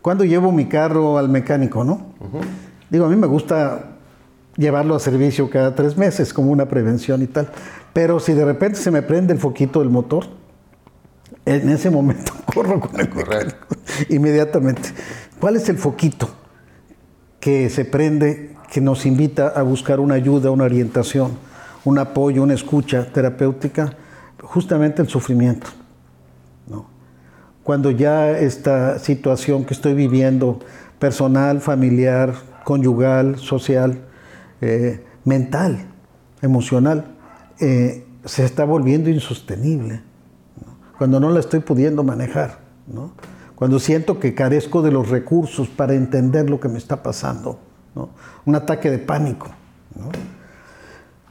[0.01, 2.15] Cuando llevo mi carro al mecánico, ¿no?
[2.89, 3.97] Digo, a mí me gusta
[4.57, 7.49] llevarlo a servicio cada tres meses como una prevención y tal.
[7.93, 10.27] Pero si de repente se me prende el foquito del motor,
[11.45, 13.57] en ese momento corro con el mecánico
[14.09, 14.91] inmediatamente.
[15.41, 16.31] ¿Cuál es el foquito
[17.41, 21.33] que se prende, que nos invita a buscar una ayuda, una orientación,
[21.85, 23.93] un apoyo, una escucha terapéutica?
[24.43, 25.67] Justamente el sufrimiento.
[27.63, 30.61] Cuando ya esta situación que estoy viviendo,
[31.01, 33.99] personal, familiar, conyugal, social,
[34.61, 35.85] eh, mental,
[36.43, 37.07] emocional,
[37.59, 40.01] eh, se está volviendo insostenible.
[40.97, 42.61] Cuando no la estoy pudiendo manejar.
[43.57, 47.59] Cuando siento que carezco de los recursos para entender lo que me está pasando.
[48.45, 49.49] Un ataque de pánico.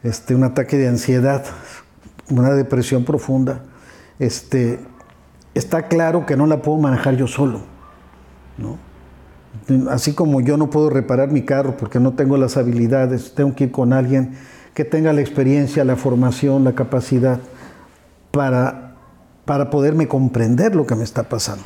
[0.04, 1.46] Este, un ataque de ansiedad.
[2.32, 3.62] una depresión profunda,
[4.18, 4.80] este,
[5.54, 7.62] está claro que no la puedo manejar yo solo.
[8.58, 8.80] ¿no?
[9.92, 13.66] Así como yo no puedo reparar mi carro porque no tengo las habilidades, tengo que
[13.66, 14.34] ir con alguien
[14.74, 17.40] que tenga la experiencia, la formación, la capacidad
[18.32, 18.96] para,
[19.46, 21.64] para poderme comprender lo que me está pasando.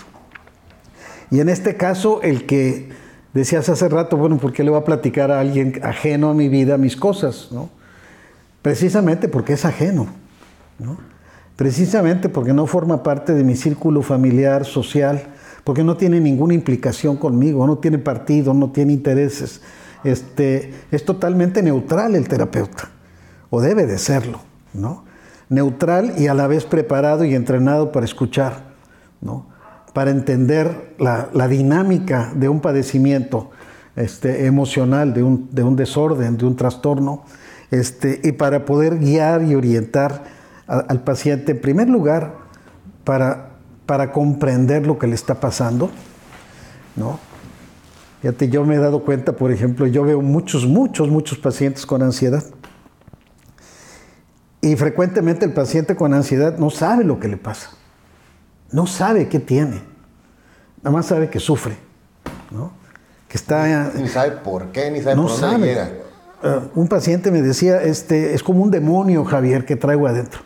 [1.31, 2.89] Y en este caso, el que
[3.33, 6.49] decías hace rato, bueno, ¿por qué le voy a platicar a alguien ajeno a mi
[6.49, 7.49] vida mis cosas?
[7.51, 7.69] ¿no?
[8.61, 10.07] Precisamente porque es ajeno.
[10.79, 10.97] ¿no?
[11.55, 15.23] Precisamente porque no forma parte de mi círculo familiar, social,
[15.63, 19.61] porque no tiene ninguna implicación conmigo, no tiene partido, no tiene intereses.
[20.03, 22.89] Este, es totalmente neutral el terapeuta,
[23.49, 24.39] o debe de serlo,
[24.73, 25.03] ¿no?
[25.49, 28.63] Neutral y a la vez preparado y entrenado para escuchar,
[29.19, 29.47] ¿no?
[29.93, 33.51] Para entender la, dinámica de un padecimiento
[33.95, 37.23] este, emocional, de un, de un, desorden, de un trastorno,
[37.71, 40.23] este, y para poder guiar y orientar
[40.67, 42.35] al paciente, en primer lugar,
[43.03, 43.49] para
[43.89, 45.89] para comprender lo que le está pasando,
[46.95, 47.17] ¿no?
[48.21, 52.03] Fíjate, yo me he dado cuenta, por ejemplo, yo veo muchos, muchos, muchos pacientes con
[52.03, 52.43] ansiedad.
[54.61, 57.71] Y frecuentemente el paciente con ansiedad no sabe lo que le pasa.
[58.71, 59.81] No sabe qué tiene.
[60.83, 61.77] Nada más sabe que sufre.
[62.51, 62.71] ¿no?
[63.27, 63.91] Que está.
[63.95, 65.65] Ni sabe por qué, ni sabe por dónde sabe.
[65.65, 65.89] llega.
[66.41, 70.41] Uh, un paciente me decía, este, es como un demonio, Javier, que traigo adentro.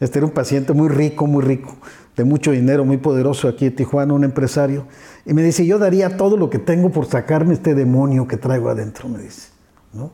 [0.00, 1.76] Este era un paciente muy rico, muy rico,
[2.16, 4.86] de mucho dinero, muy poderoso aquí en Tijuana, un empresario.
[5.24, 8.68] Y me dice, yo daría todo lo que tengo por sacarme este demonio que traigo
[8.68, 9.48] adentro, me dice.
[9.92, 10.10] ¿no?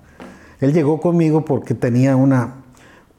[0.61, 2.56] Él llegó conmigo porque tenía una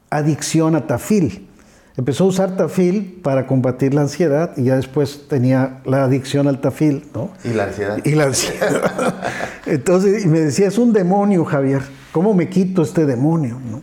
[0.09, 1.49] adicción a tafil.
[1.97, 6.61] Empezó a usar tafil para combatir la ansiedad y ya después tenía la adicción al
[6.61, 7.31] tafil, ¿no?
[7.43, 7.99] Y la ansiedad.
[8.03, 9.15] Y la ansiedad.
[9.65, 11.81] Entonces, y me decía, es un demonio, Javier.
[12.11, 13.59] ¿Cómo me quito este demonio?
[13.69, 13.81] ¿no?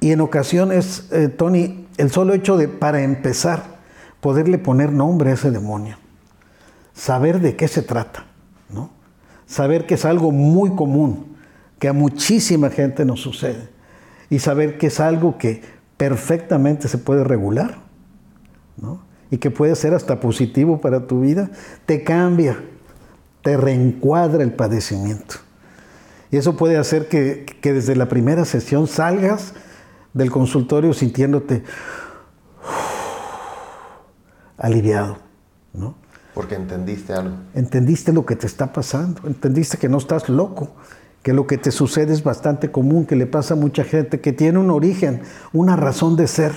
[0.00, 3.62] Y en ocasiones, eh, Tony, el solo hecho de, para empezar,
[4.20, 5.96] poderle poner nombre a ese demonio,
[6.94, 8.24] saber de qué se trata,
[8.70, 8.90] ¿no?
[9.46, 11.36] saber que es algo muy común,
[11.78, 13.68] que a muchísima gente nos sucede,
[14.30, 15.62] y saber que es algo que
[16.02, 17.78] perfectamente se puede regular,
[18.76, 19.04] ¿no?
[19.30, 21.52] y que puede ser hasta positivo para tu vida,
[21.86, 22.58] te cambia,
[23.40, 25.36] te reencuadra el padecimiento.
[26.32, 29.54] Y eso puede hacer que, que desde la primera sesión salgas
[30.12, 31.62] del consultorio sintiéndote
[34.58, 35.18] aliviado,
[35.72, 35.94] ¿no?
[36.34, 37.36] Porque entendiste algo.
[37.54, 40.74] Entendiste lo que te está pasando, entendiste que no estás loco,
[41.22, 44.32] que lo que te sucede es bastante común, que le pasa a mucha gente, que
[44.32, 46.52] tiene un origen, una razón de ser,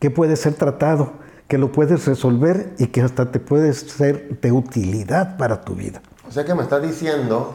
[0.00, 1.12] que puede ser tratado,
[1.46, 6.02] que lo puedes resolver y que hasta te puede ser de utilidad para tu vida.
[6.28, 7.54] O sea que me estás diciendo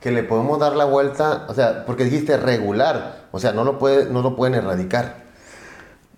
[0.00, 3.78] que le podemos dar la vuelta, o sea, porque dijiste regular, o sea, no lo,
[3.78, 5.22] puede, no lo pueden erradicar.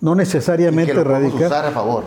[0.00, 1.46] No necesariamente y que erradicar.
[1.46, 2.04] usar a favor.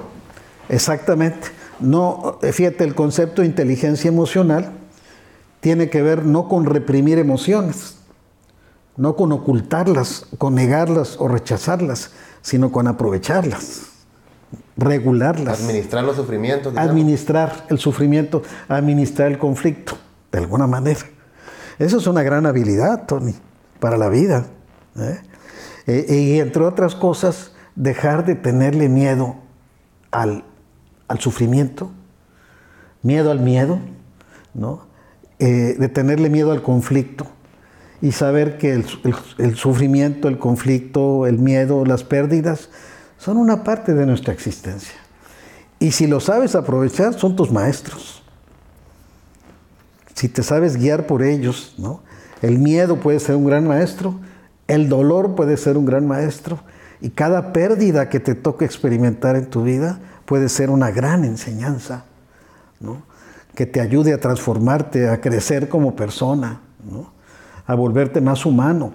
[0.69, 1.47] Exactamente.
[1.79, 4.71] No, eh, fíjate, el concepto de inteligencia emocional
[5.59, 7.97] tiene que ver no con reprimir emociones,
[8.95, 13.83] no con ocultarlas, con negarlas o rechazarlas, sino con aprovecharlas,
[14.75, 15.59] regularlas.
[15.59, 16.75] Administrar los sufrimientos.
[16.77, 19.97] Administrar el sufrimiento, administrar el conflicto,
[20.31, 21.01] de alguna manera.
[21.79, 23.35] Eso es una gran habilidad, Tony,
[23.79, 24.47] para la vida.
[24.97, 25.21] ¿eh?
[25.85, 29.35] E, y entre otras cosas, dejar de tenerle miedo
[30.11, 30.43] al,
[31.19, 31.91] sufrimiento,
[33.03, 33.79] miedo al miedo,
[34.53, 34.86] ¿no?
[35.39, 37.27] Eh, de tenerle miedo al conflicto
[38.01, 42.69] y saber que el, sufrimiento, el conflicto, el miedo, las pérdidas
[43.17, 44.95] son una parte de nuestra existencia.
[45.79, 48.23] Y si lo sabes aprovechar, son tus maestros
[50.17, 52.01] si te sabes guiar por ellos, ¿no?
[52.41, 54.19] El miedo puede ser un gran maestro,
[54.67, 56.59] el dolor puede ser un gran maestro,
[57.01, 62.05] y cada pérdida que te toque experimentar en tu vida puede ser una gran enseñanza,
[62.79, 63.03] ¿no?
[63.57, 67.11] Que te ayude a transformarte, a crecer como persona, ¿no?
[67.65, 68.93] a volverte más humano.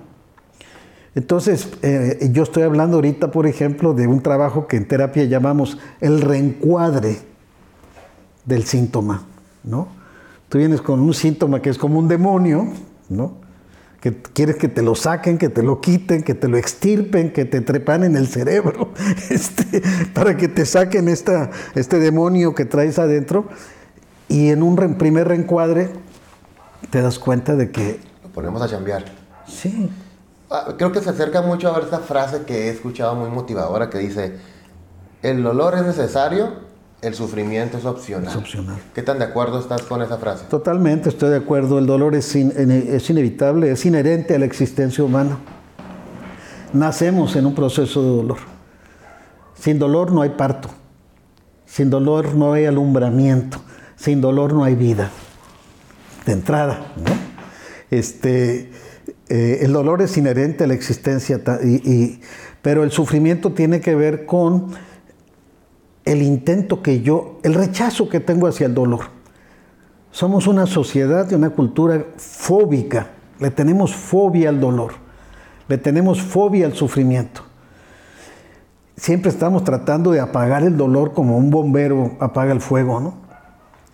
[1.16, 5.78] Entonces, eh, yo estoy hablando ahorita, por ejemplo, de un trabajo que en terapia llamamos
[6.00, 7.18] el reencuadre
[8.44, 9.24] del síntoma,
[9.64, 9.88] ¿no?
[10.48, 12.68] Tú vienes con un síntoma que es como un demonio,
[13.08, 13.38] ¿no?
[14.00, 17.46] Que quieres que te lo saquen, que te lo quiten, que te lo extirpen, que
[17.46, 18.92] te trepan en el cerebro,
[19.28, 19.82] este,
[20.14, 23.48] para que te saquen esta, este demonio que traes adentro.
[24.32, 25.90] Y en un primer reencuadre
[26.88, 28.00] te das cuenta de que...
[28.22, 29.04] Lo ponemos a chambear.
[29.46, 29.90] Sí.
[30.50, 33.90] Ah, creo que se acerca mucho a ver esta frase que he escuchado muy motivadora
[33.90, 34.38] que dice,
[35.22, 38.30] el dolor es necesario el sufrimiento es opcional.
[38.30, 38.76] Es opcional.
[38.94, 40.46] ¿Qué tan de acuerdo estás con esa frase?
[40.48, 41.78] Totalmente, estoy de acuerdo.
[41.78, 45.36] El dolor es, es inevitable, es inherente a la existencia humana.
[46.72, 48.38] nacemos en un proceso de dolor.
[49.58, 50.70] Sin dolor no hay parto.
[51.66, 53.60] Sin dolor no hay alumbramiento.
[54.02, 55.12] Sin dolor no hay vida.
[56.26, 57.12] De entrada, ¿no?
[57.88, 58.68] Este,
[59.28, 61.40] eh, el dolor es inherente a la existencia,
[62.62, 64.72] pero el sufrimiento tiene que ver con
[66.04, 69.02] el intento que yo, el rechazo que tengo hacia el dolor.
[70.10, 73.10] Somos una sociedad y una cultura fóbica.
[73.38, 74.94] Le tenemos fobia al dolor.
[75.68, 77.42] Le tenemos fobia al sufrimiento.
[78.96, 83.21] Siempre estamos tratando de apagar el dolor como un bombero apaga el fuego, ¿no?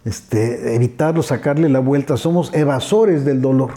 [0.05, 2.17] Este, evitarlo, sacarle la vuelta.
[2.17, 3.73] Somos evasores del dolor.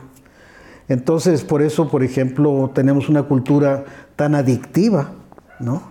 [0.88, 5.14] Entonces, por eso, por ejemplo, tenemos una cultura tan adictiva,
[5.60, 5.84] ¿no?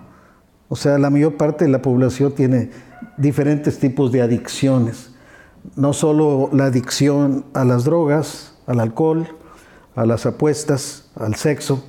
[0.69, 2.71] O sea, la mayor parte de la población tiene
[3.17, 5.13] diferentes tipos de adicciones.
[5.75, 9.27] No solo la adicción a las drogas, al alcohol,
[9.97, 11.85] a las apuestas, al sexo,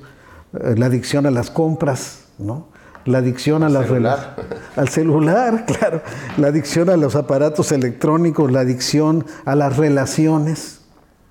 [0.54, 2.71] eh, la adicción a las compras, ¿no?
[3.04, 4.36] La adicción a las celular.
[4.76, 6.02] al celular, claro,
[6.36, 10.82] la adicción a los aparatos electrónicos, la adicción a las relaciones,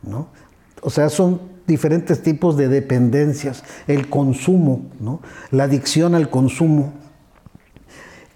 [0.04, 0.28] ¿no?
[0.82, 5.22] O sea, son diferentes tipos de dependencias, el consumo, ¿no?
[5.52, 6.94] La adicción al consumo,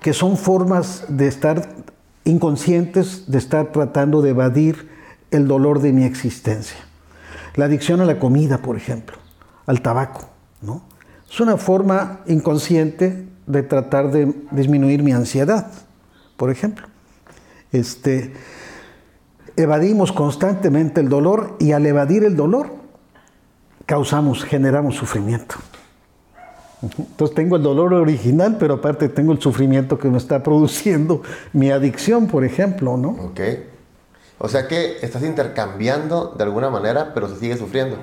[0.02, 1.68] que son formas de estar
[2.24, 4.90] inconscientes, de estar tratando de evadir
[5.32, 6.78] el dolor de mi existencia.
[7.56, 9.18] La adicción a la comida, por ejemplo,
[9.66, 10.30] al tabaco,
[10.62, 10.84] ¿no?
[11.30, 15.68] Es una forma inconsciente de tratar de disminuir mi ansiedad,
[16.38, 16.88] por ejemplo.
[17.72, 18.34] Este,
[19.56, 22.74] evadimos constantemente el dolor y al evadir el dolor
[23.86, 25.56] causamos, generamos sufrimiento.
[26.82, 31.22] Entonces tengo el dolor original, pero aparte tengo el sufrimiento que me está produciendo
[31.54, 33.10] mi adicción, por ejemplo, ¿no?
[33.10, 33.40] Ok.
[34.38, 37.98] O sea que estás intercambiando de alguna manera, pero se sigue sufriendo.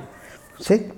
[0.58, 0.88] Sí.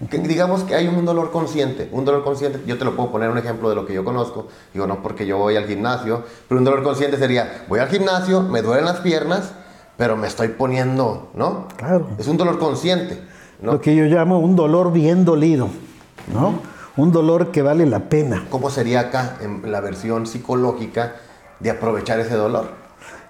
[0.00, 3.38] Digamos que hay un dolor consciente, un dolor consciente, yo te lo puedo poner un
[3.38, 6.64] ejemplo de lo que yo conozco, digo no porque yo voy al gimnasio, pero un
[6.64, 9.52] dolor consciente sería, voy al gimnasio, me duelen las piernas,
[9.96, 11.66] pero me estoy poniendo, ¿no?
[11.76, 12.08] Claro.
[12.18, 13.20] Es un dolor consciente.
[13.60, 13.72] ¿no?
[13.72, 15.68] Lo que yo llamo un dolor bien dolido.
[16.32, 16.60] ¿no?
[16.96, 18.46] Un dolor que vale la pena.
[18.50, 21.16] ¿Cómo sería acá en la versión psicológica
[21.60, 22.70] de aprovechar ese dolor?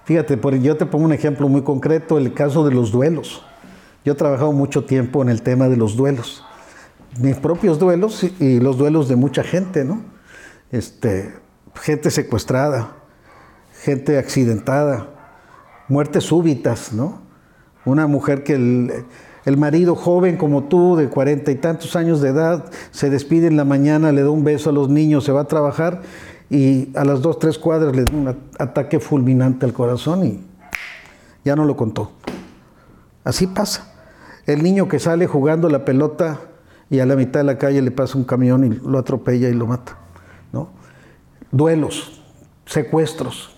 [0.05, 3.43] Fíjate, yo te pongo un ejemplo muy concreto, el caso de los duelos.
[4.03, 6.43] Yo he trabajado mucho tiempo en el tema de los duelos.
[7.17, 10.03] Mis propios duelos y los duelos de mucha gente, ¿no?
[10.71, 11.33] Este,
[11.75, 12.91] gente secuestrada,
[13.83, 15.07] gente accidentada,
[15.87, 17.21] muertes súbitas, ¿no?
[17.85, 19.05] Una mujer que el,
[19.45, 23.57] el marido joven como tú, de cuarenta y tantos años de edad, se despide en
[23.57, 26.01] la mañana, le da un beso a los niños, se va a trabajar
[26.49, 28.27] y a las dos, tres cuadras le da un
[28.59, 30.43] ataque fulminante al corazón y
[31.43, 32.11] ya no lo contó.
[33.23, 33.93] Así pasa.
[34.45, 36.39] El niño que sale jugando la pelota
[36.89, 39.53] y a la mitad de la calle le pasa un camión y lo atropella y
[39.53, 39.97] lo mata.
[40.51, 40.69] ¿no?
[41.51, 42.21] Duelos,
[42.65, 43.55] secuestros,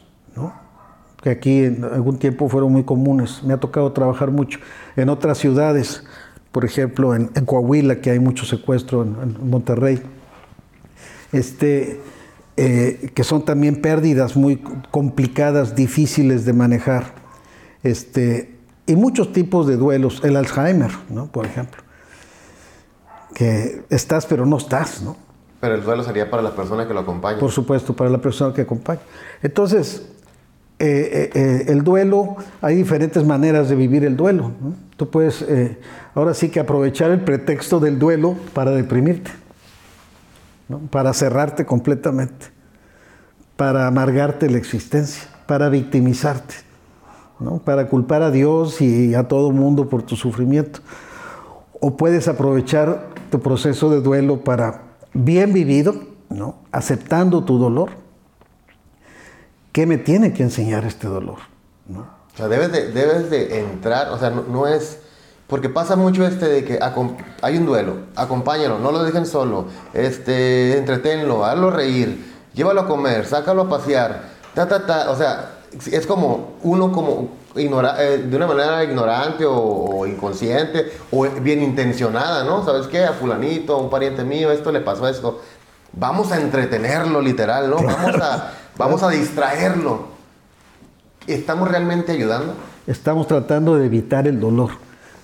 [1.21, 3.43] que aquí en algún tiempo fueron muy comunes.
[3.43, 4.59] Me ha tocado trabajar mucho
[4.95, 6.03] en otras ciudades,
[6.51, 10.01] por ejemplo en, Coahuila, que hay mucho secuestro, en, Monterrey,
[11.31, 12.01] este,
[12.57, 17.13] eh, que son también pérdidas muy complicadas, difíciles de manejar.
[17.83, 18.55] Este,
[18.87, 21.27] y muchos tipos de duelos, el Alzheimer, ¿no?
[21.27, 21.83] por ejemplo,
[23.33, 25.15] que estás pero no estás, ¿no?
[25.59, 27.39] Pero el duelo sería para la persona que lo acompaña.
[27.39, 29.01] Por supuesto, para la persona que acompaña.
[29.43, 30.07] Entonces,
[30.83, 34.51] eh, eh, el duelo, hay diferentes maneras de vivir el duelo.
[34.97, 35.79] Tú puedes eh,
[36.15, 39.29] ahora sí que aprovechar el pretexto del duelo para deprimirte,
[40.89, 42.47] para cerrarte completamente,
[43.55, 46.55] para amargarte la existencia, para victimizarte,
[47.63, 50.79] para culpar a Dios y a todo mundo por tu sufrimiento.
[51.79, 55.95] O puedes aprovechar tu proceso de duelo para, bien vivido,
[56.29, 56.57] ¿no?
[56.71, 57.89] aceptando tu dolor,
[59.71, 61.37] ¿qué me tiene que enseñar este dolor?
[61.87, 62.01] ¿No?
[62.01, 64.99] O sea, debes de, debes de entrar, o sea, no, es...
[65.47, 66.79] Porque pasa mucho este de que
[67.41, 73.25] hay un duelo, acompáñalo, no lo dejen solo, este, entreténlo, hazlo reír, llévalo a comer,
[73.25, 75.11] sácalo a pasear, ta, ta, ta.
[75.11, 75.59] O sea,
[75.91, 82.43] es como uno como ignora, eh, de una manera ignorante o, inconsciente o bien intencionada,
[82.43, 82.64] ¿no?
[82.66, 83.04] ¿Sabes qué?
[83.04, 85.41] A fulanito, a un pariente mío, esto le pasó esto.
[85.93, 87.78] Vamos a entretenerlo literal, ¿no?
[87.78, 90.06] Vamos a Vamos a distraerlo.
[91.28, 92.54] ¿Estamos realmente ayudando?
[92.88, 94.72] Estamos tratando de evitar el dolor,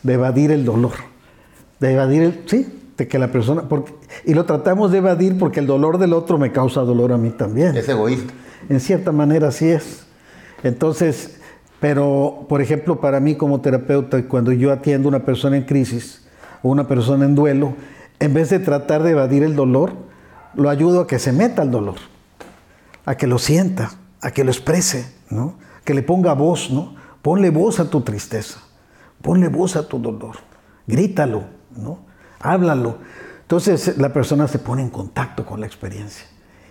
[0.03, 0.93] de evadir el dolor,
[1.79, 3.93] de evadir el, sí, de que la persona, porque,
[4.25, 7.31] y lo tratamos de evadir porque el dolor del otro me causa dolor a mí
[7.31, 7.75] también.
[7.75, 8.31] Es egoísta.
[8.69, 10.05] En cierta manera sí es.
[10.63, 11.36] Entonces,
[11.79, 16.27] pero por ejemplo, para mí como terapeuta, cuando yo atiendo a una persona en crisis
[16.63, 17.75] o una persona en duelo,
[18.19, 19.93] en vez de tratar de evadir el dolor,
[20.55, 21.97] lo ayudo a que se meta al dolor,
[23.05, 25.55] a que lo sienta, a que lo exprese, ¿no?
[25.87, 26.95] que le ponga voz, ¿no?
[27.21, 28.59] Ponle voz a tu tristeza,
[29.21, 30.35] ponle voz a tu dolor,
[30.85, 31.45] grítalo,
[31.77, 31.99] ¿no?
[32.41, 32.97] Háblalo.
[33.41, 36.25] Entonces la persona se pone en contacto con la experiencia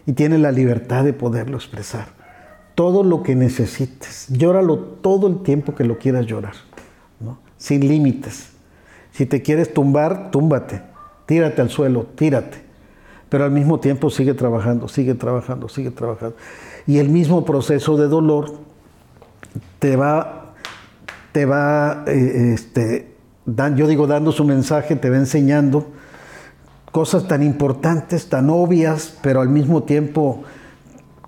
[0.05, 2.09] y tiene la libertad de poderlo expresar.
[2.77, 6.55] Todo lo que necesites, llóralo todo el tiempo que lo quieras llorar,
[7.59, 8.51] sin límites.
[9.11, 10.83] Si te quieres tumbar, túmbate,
[11.27, 12.66] tírate al suelo, tírate.
[13.29, 16.37] Pero al mismo tiempo sigue trabajando, sigue trabajando, sigue trabajando.
[16.87, 18.53] Y el mismo proceso de dolor
[19.79, 20.55] te va,
[21.33, 23.16] te va, eh, este,
[23.74, 25.87] yo digo, dando su mensaje, te va enseñando
[26.93, 30.45] cosas tan importantes, tan obvias, pero al mismo tiempo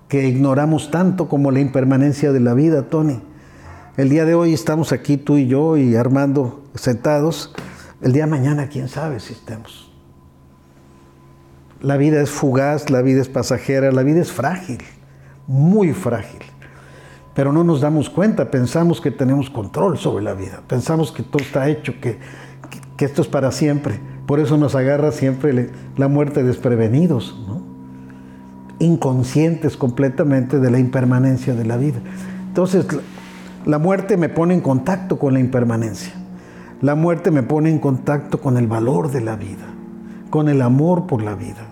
[0.09, 3.21] que ignoramos tanto como la impermanencia de la vida, Tony.
[3.95, 7.53] El día de hoy estamos aquí tú y yo y Armando sentados.
[8.01, 9.91] El día de mañana, quién sabe si estemos.
[11.79, 14.79] La vida es fugaz, la vida es pasajera, la vida es frágil,
[15.47, 16.41] muy frágil.
[17.35, 21.43] Pero no nos damos cuenta, pensamos que tenemos control sobre la vida, pensamos que todo
[21.43, 22.17] está hecho, que,
[22.97, 23.99] que esto es para siempre.
[24.25, 27.35] Por eso nos agarra siempre la muerte desprevenidos,
[28.79, 31.99] inconscientes completamente de la impermanencia de la vida.
[32.47, 32.85] Entonces,
[33.65, 36.13] la muerte me pone en contacto con la impermanencia.
[36.81, 39.65] La muerte me pone en contacto con el valor de la vida,
[40.29, 41.67] con el amor por la vida.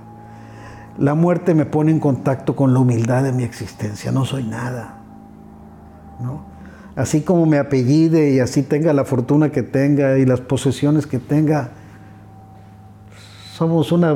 [0.99, 4.11] La muerte me pone en contacto con la humildad de mi existencia.
[4.11, 4.95] No soy nada.
[6.95, 11.19] Así como me apellide y así tenga la fortuna que tenga y las posesiones que
[11.19, 11.69] tenga,
[13.53, 14.15] somos una,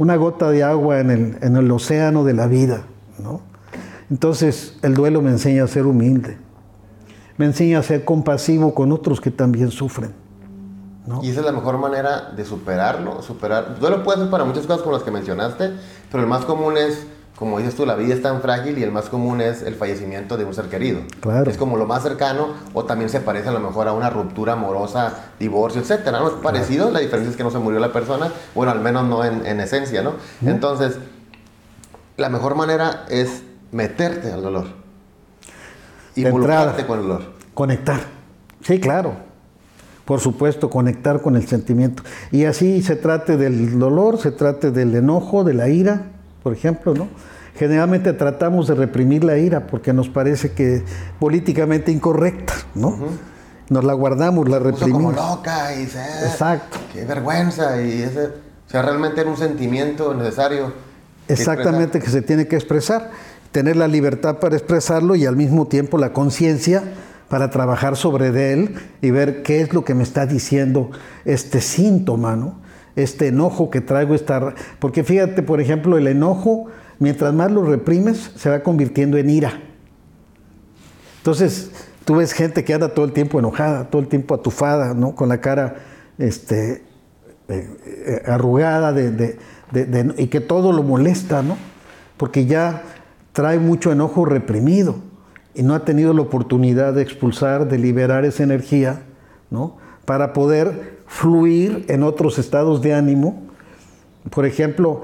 [0.00, 2.84] una gota de agua en el, en el, océano de la vida.
[3.18, 3.42] ¿no?
[4.10, 6.38] Entonces el duelo me enseña a ser humilde,
[7.36, 10.14] me enseña a ser compasivo con otros que también sufren.
[11.06, 11.22] ¿no?
[11.22, 13.20] Y esa es la mejor manera de superarlo.
[13.20, 13.72] Superar.
[13.74, 15.70] El duelo puede ser para muchas cosas como las que mencionaste,
[16.10, 17.06] pero el más común es
[17.40, 20.36] como dices tú, la vida es tan frágil y el más común es el fallecimiento
[20.36, 21.00] de un ser querido.
[21.20, 21.50] Claro.
[21.50, 24.52] Es como lo más cercano o también se parece a lo mejor a una ruptura
[24.52, 26.20] amorosa, divorcio, etcétera.
[26.20, 26.28] ¿no?
[26.28, 29.24] Es parecido, la diferencia es que no se murió la persona, bueno, al menos no
[29.24, 30.16] en, esencia, ¿no?
[30.44, 30.98] Entonces,
[32.18, 34.66] la mejor manera es meterte al dolor.
[36.16, 37.22] Involucrarte con el dolor.
[37.54, 38.00] Conectar.
[38.60, 39.14] Sí, claro.
[40.04, 42.02] Por supuesto, conectar con el sentimiento.
[42.32, 46.02] Y así se trate del dolor, se trate del enojo, de la ira,
[46.42, 47.08] por ejemplo, ¿no?
[47.56, 50.82] Generalmente tratamos de reprimir la ira porque nos parece que
[51.18, 52.96] políticamente incorrecta, ¿no?
[53.68, 55.14] Nos la guardamos, la reprimimos.
[55.14, 56.78] como loca y se, Exacto.
[56.92, 60.72] Qué vergüenza y ese, o sea, realmente era un sentimiento necesario.
[61.28, 63.10] Exactamente, que, se tiene que expresar,
[63.52, 66.82] tener la libertad para expresarlo y al mismo tiempo la conciencia
[67.28, 70.90] para trabajar sobre él y ver qué es lo que me está diciendo
[71.24, 72.58] este síntoma, ¿no?
[72.96, 74.54] Este enojo que traigo, esta...
[74.80, 76.66] porque fíjate, por ejemplo, el enojo
[77.00, 79.60] mientras más lo reprimes, se va convirtiendo en ira.
[81.18, 81.72] Entonces,
[82.04, 85.16] tú ves gente que anda todo el tiempo enojada, todo el tiempo atufada, ¿no?
[85.16, 85.76] Con la cara
[86.18, 86.84] este,
[87.48, 88.94] eh, eh, arrugada
[90.16, 91.56] y que todo lo molesta, ¿no?
[92.16, 92.82] Porque ya
[93.32, 94.96] trae mucho enojo reprimido
[95.54, 99.02] y no ha tenido la oportunidad de expulsar, de liberar esa energía,
[99.50, 99.78] ¿no?
[100.04, 103.42] Para poder fluir en otros estados de ánimo.
[104.30, 105.02] Por ejemplo,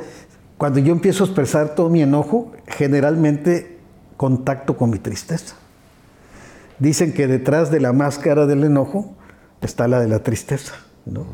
[0.59, 3.79] cuando yo empiezo a expresar todo mi enojo, generalmente
[4.17, 5.57] contacto con mi tristeza.
[6.79, 9.15] Dicen que detrás de la máscara del enojo
[9.61, 11.27] está la de la tristeza, ¿no?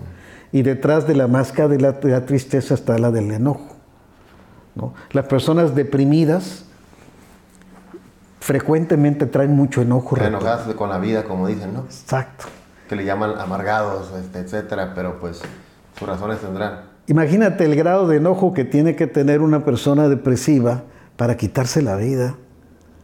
[0.53, 3.77] Y detrás de la máscara de la, tristeza está la del enojo.
[4.75, 4.93] ¿no?
[5.13, 6.67] Las personas deprimidas
[8.41, 10.17] frecuentemente traen mucho enojo.
[10.19, 11.81] Enojadas con la vida, como dicen, ¿no?
[11.85, 12.45] Exacto.
[12.87, 15.41] Que le llaman amargados, este, etcétera, pero pues
[15.99, 16.92] sus razones tendrán.
[17.07, 20.85] Imagínate el grado de enojo que tiene que tener una persona depresiva
[21.17, 22.37] para quitarse la vida,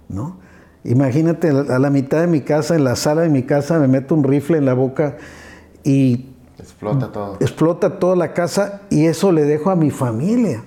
[0.08, 0.38] ¿no?
[0.84, 4.14] Imagínate a la mitad de mi casa, en la sala de mi casa, me meto
[4.14, 5.16] un rifle en la boca
[5.82, 7.36] y explota todo.
[7.40, 10.64] Explota toda la casa y eso le dejo a mi familia.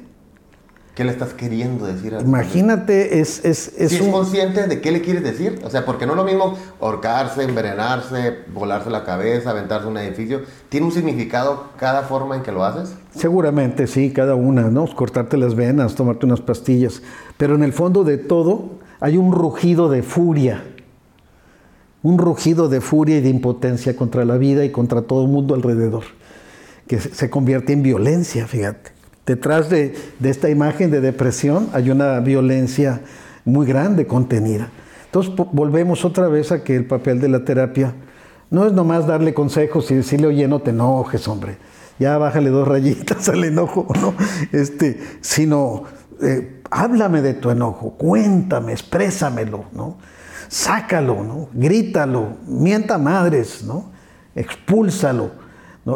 [0.95, 2.13] ¿Qué le estás queriendo decir?
[2.15, 3.45] A Imagínate, es...
[3.45, 5.61] es, es, es consciente de qué le quieres decir.
[5.63, 10.41] O sea, porque no es lo mismo ahorcarse, envenenarse, volarse la cabeza, aventarse un edificio.
[10.67, 12.93] ¿Tiene un significado cada forma en que lo haces?
[13.15, 14.85] Seguramente, sí, cada una, ¿no?
[14.93, 17.01] Cortarte las venas, tomarte unas pastillas.
[17.37, 20.61] Pero en el fondo de todo hay un rugido de furia.
[22.03, 25.55] Un rugido de furia y de impotencia contra la vida y contra todo el mundo
[25.55, 26.03] alrededor.
[26.85, 29.00] Que se convierte en violencia, fíjate.
[29.31, 32.99] Detrás de, esta imagen de depresión hay una violencia
[33.45, 34.67] muy grande contenida.
[35.05, 37.93] Entonces volvemos otra vez a que el papel de la terapia
[38.49, 41.55] no es nomás darle consejos y decirle, oye, no te enojes, hombre.
[41.97, 44.13] ya bájale dos rayitas al enojo, ¿no?
[44.51, 45.83] Este, sino
[46.21, 49.95] eh, háblame de tu enojo, cuéntame, exprésamelo, ¿no?
[50.49, 51.47] Sácalo, ¿no?
[51.53, 53.91] Grítalo, mienta madres, ¿no?
[54.35, 55.31] Expúlsalo.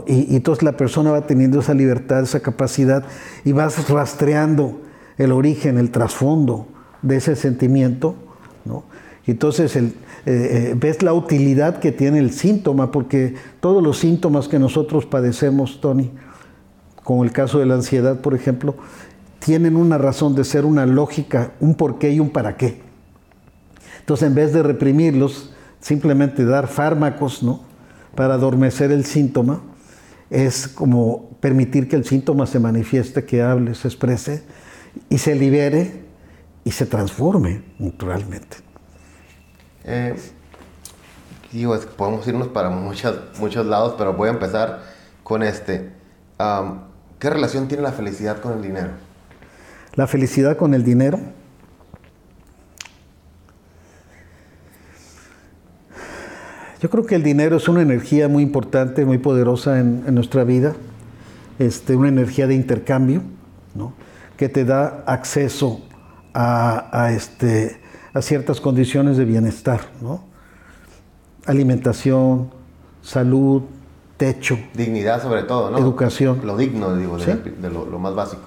[0.07, 3.03] Y, entonces la persona va teniendo esa libertad, esa capacidad
[3.43, 4.81] y vas rastreando
[5.17, 6.67] el origen, el trasfondo
[7.01, 8.15] de ese sentimiento,
[8.65, 8.83] ¿no?
[9.27, 9.91] Y entonces eh,
[10.25, 15.81] eh, ves la utilidad que tiene el síntoma, porque todos los síntomas que nosotros padecemos,
[15.81, 16.11] Tony,
[17.03, 18.75] como el caso de la ansiedad, por ejemplo,
[19.39, 22.81] tienen una razón de ser, una lógica, un porqué y un para qué.
[23.99, 27.61] Entonces, en vez de reprimirlos, simplemente dar fármacos, ¿no?
[28.15, 29.61] Para adormecer el síntoma,
[30.30, 34.43] es como permitir que el síntoma se manifieste, que hable, se exprese
[35.09, 36.05] y se libere
[36.63, 38.57] y se transforme naturalmente.
[39.84, 40.15] Eh,
[41.51, 44.82] digo, es que podemos irnos para muchas, muchos lados, pero voy a empezar
[45.23, 45.91] con este.
[47.19, 48.89] ¿Qué relación tiene la felicidad con el dinero?
[49.93, 51.19] La felicidad con el dinero.
[56.82, 60.43] Yo creo que el dinero es una energía muy importante, muy poderosa en, en nuestra
[60.43, 60.76] vida,
[61.59, 63.21] este, una energía de intercambio,
[63.73, 63.93] ¿no?
[64.38, 65.82] que te da acceso
[66.34, 67.80] a, a este,
[68.13, 70.23] a ciertas condiciones de bienestar, ¿no?
[71.45, 72.51] Alimentación,
[73.01, 73.63] salud,
[74.17, 74.57] techo.
[74.73, 75.78] Dignidad sobre todo, ¿no?
[75.78, 76.41] Educación.
[76.43, 78.43] Lo digno, digo, de, lo, más básico.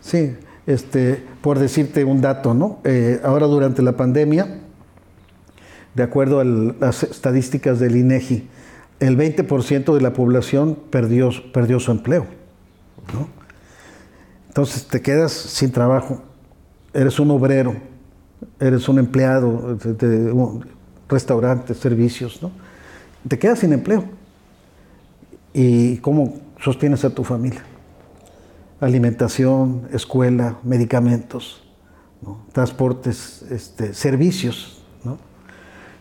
[0.00, 2.80] Sí, este, por decirte un dato, ¿no?
[2.84, 4.61] Eh, ahora durante la pandemia,
[5.94, 8.48] de acuerdo a las estadísticas del INEGI,
[9.00, 12.26] el 20% de la población perdió, perdió su empleo,
[13.12, 13.28] ¿no?
[14.48, 16.22] Entonces te quedas sin trabajo,
[16.92, 17.74] eres un obrero,
[18.60, 20.64] eres un empleado de un
[21.08, 22.52] restaurante, servicios, ¿no?
[23.28, 24.04] Te quedas sin empleo.
[25.54, 27.62] ¿Y cómo sostienes a tu familia?
[28.80, 31.62] Alimentación, escuela, medicamentos,
[32.52, 34.82] transportes, este, servicios.
[35.04, 35.18] ¿no?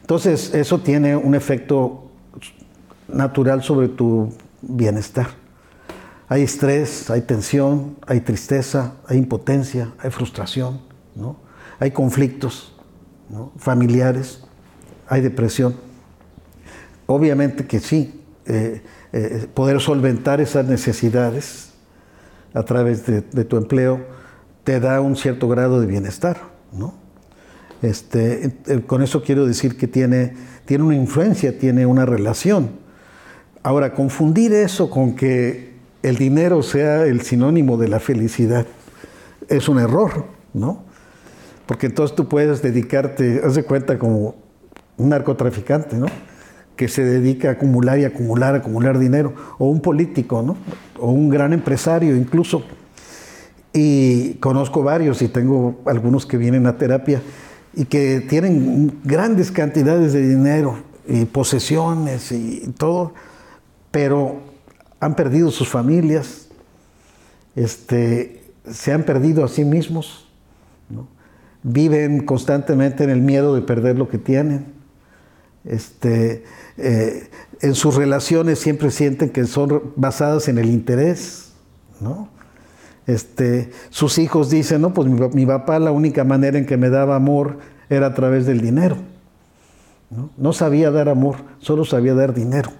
[0.01, 2.09] Entonces, eso tiene un efecto
[3.07, 5.27] natural sobre tu bienestar.
[6.27, 10.81] Hay estrés, hay tensión, hay tristeza, hay impotencia, hay frustración,
[11.15, 11.37] ¿no?
[11.79, 12.73] hay conflictos
[13.57, 14.43] familiares,
[15.07, 15.75] hay depresión.
[17.05, 18.81] Obviamente que sí, eh,
[19.13, 21.73] eh, poder solventar esas necesidades
[22.53, 24.05] a través de, tu empleo
[24.63, 26.37] te da un cierto grado de bienestar,
[26.71, 26.93] ¿no?
[27.81, 30.33] Este, eh, con eso quiero decir que tiene,
[30.65, 32.69] tiene una influencia, tiene una relación.
[33.63, 35.71] Ahora, confundir eso con que
[36.03, 38.65] el dinero sea el sinónimo de la felicidad
[39.47, 40.83] es un error, ¿no?
[41.65, 44.35] Porque entonces tú puedes dedicarte, haz de cuenta como
[44.97, 46.07] un narcotraficante, ¿no?
[46.75, 50.57] Que se dedica a acumular y acumular, acumular dinero, o un político, ¿no?
[50.99, 52.63] O un gran empresario incluso.
[53.73, 57.21] Y conozco varios y tengo algunos que vienen a terapia
[57.73, 63.13] y que tienen grandes cantidades de dinero y posesiones y todo,
[63.91, 64.41] pero
[64.99, 66.47] han perdido sus familias,
[67.55, 70.27] este, se han perdido a sí mismos,
[71.63, 74.65] viven constantemente en el miedo de perder lo que tienen.
[75.63, 76.43] Este,
[76.77, 77.29] eh,
[77.61, 81.51] en sus relaciones siempre sienten que son basadas en el interés,
[81.99, 82.29] ¿no?
[83.11, 87.15] Este, sus hijos dicen, no, pues mi, papá la única manera en que me daba
[87.15, 87.57] amor
[87.89, 88.97] era a través del dinero.
[90.37, 92.71] No, sabía dar amor, solo sabía dar dinero.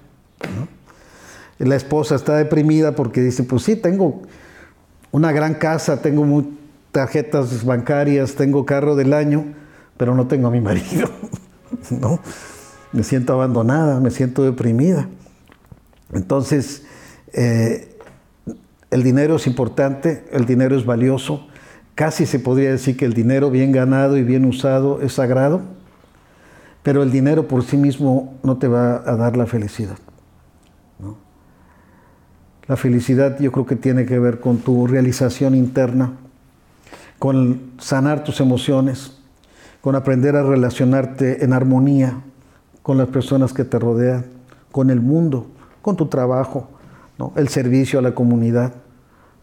[1.59, 4.21] La esposa está deprimida porque dice, pues sí, tengo
[5.11, 6.57] una gran casa, tengo muy,
[6.91, 9.45] tarjetas bancarias, tengo carro del año,
[9.97, 11.09] pero no tengo a mi marido.
[11.89, 12.19] ¿no?
[12.91, 15.07] Me siento abandonada, me siento deprimida.
[16.13, 16.83] Entonces,
[17.33, 17.90] eh,
[18.91, 21.47] el dinero es importante, el dinero es valioso.
[21.95, 25.61] Casi se podría decir que el dinero bien ganado y bien usado es sagrado,
[26.83, 29.97] pero el dinero por sí mismo no te va a dar la felicidad.
[32.67, 36.13] La felicidad yo creo que tiene que ver con tu realización interna,
[37.17, 39.17] con sanar tus emociones,
[39.81, 42.21] con aprender a relacionarte en armonía
[42.81, 44.25] con las personas que te rodean,
[44.71, 45.47] con el mundo,
[45.81, 46.69] con tu trabajo,
[47.35, 48.73] el servicio a la comunidad.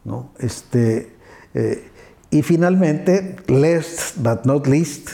[0.08, 0.32] ¿No?
[0.38, 1.14] Este,
[1.54, 1.90] eh,
[2.30, 5.10] y finalmente, last but not least,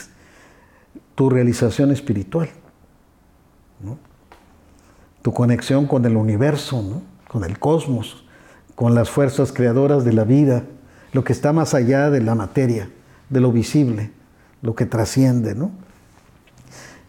[1.15, 2.49] tu realización espiritual,
[5.21, 8.25] tu conexión con el universo, con el cosmos,
[8.75, 10.63] con las fuerzas creadoras de la vida,
[11.13, 12.89] lo que está más allá de la materia,
[13.29, 14.11] de lo visible,
[14.61, 15.71] lo que trasciende, ¿no?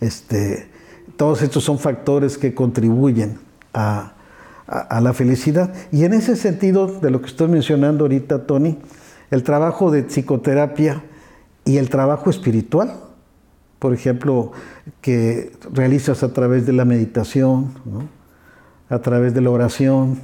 [0.01, 0.70] Este,
[1.16, 3.39] todos estos son factores que contribuyen
[3.74, 4.16] a,
[4.67, 5.73] a, la felicidad.
[5.93, 8.79] Y en ese sentido, de lo que estoy mencionando ahorita, Tony,
[9.31, 11.03] el trabajo de psicoterapia
[11.64, 12.95] y el trabajo espiritual,
[13.79, 14.53] por ejemplo,
[15.01, 17.73] que realizas a través de la meditación,
[18.89, 20.21] a través de la oración,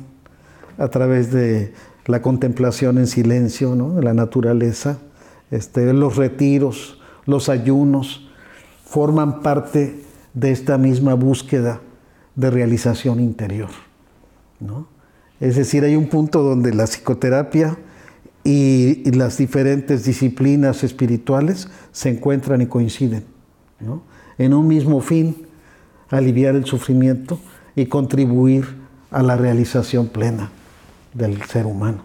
[0.78, 1.74] a través de
[2.06, 4.98] la contemplación en silencio de la naturaleza,
[5.50, 8.28] este, los retiros, los ayunos,
[8.84, 10.02] forman parte
[10.34, 11.80] de esta misma búsqueda
[12.34, 13.68] de realización interior.
[15.40, 17.76] Es decir, hay un punto donde la psicoterapia
[18.44, 23.24] y, las diferentes disciplinas espirituales se encuentran y coinciden
[24.38, 25.46] en un mismo fin,
[26.10, 27.38] aliviar el sufrimiento
[27.74, 28.66] y contribuir
[29.10, 30.50] a la realización plena
[31.14, 32.02] del ser humano.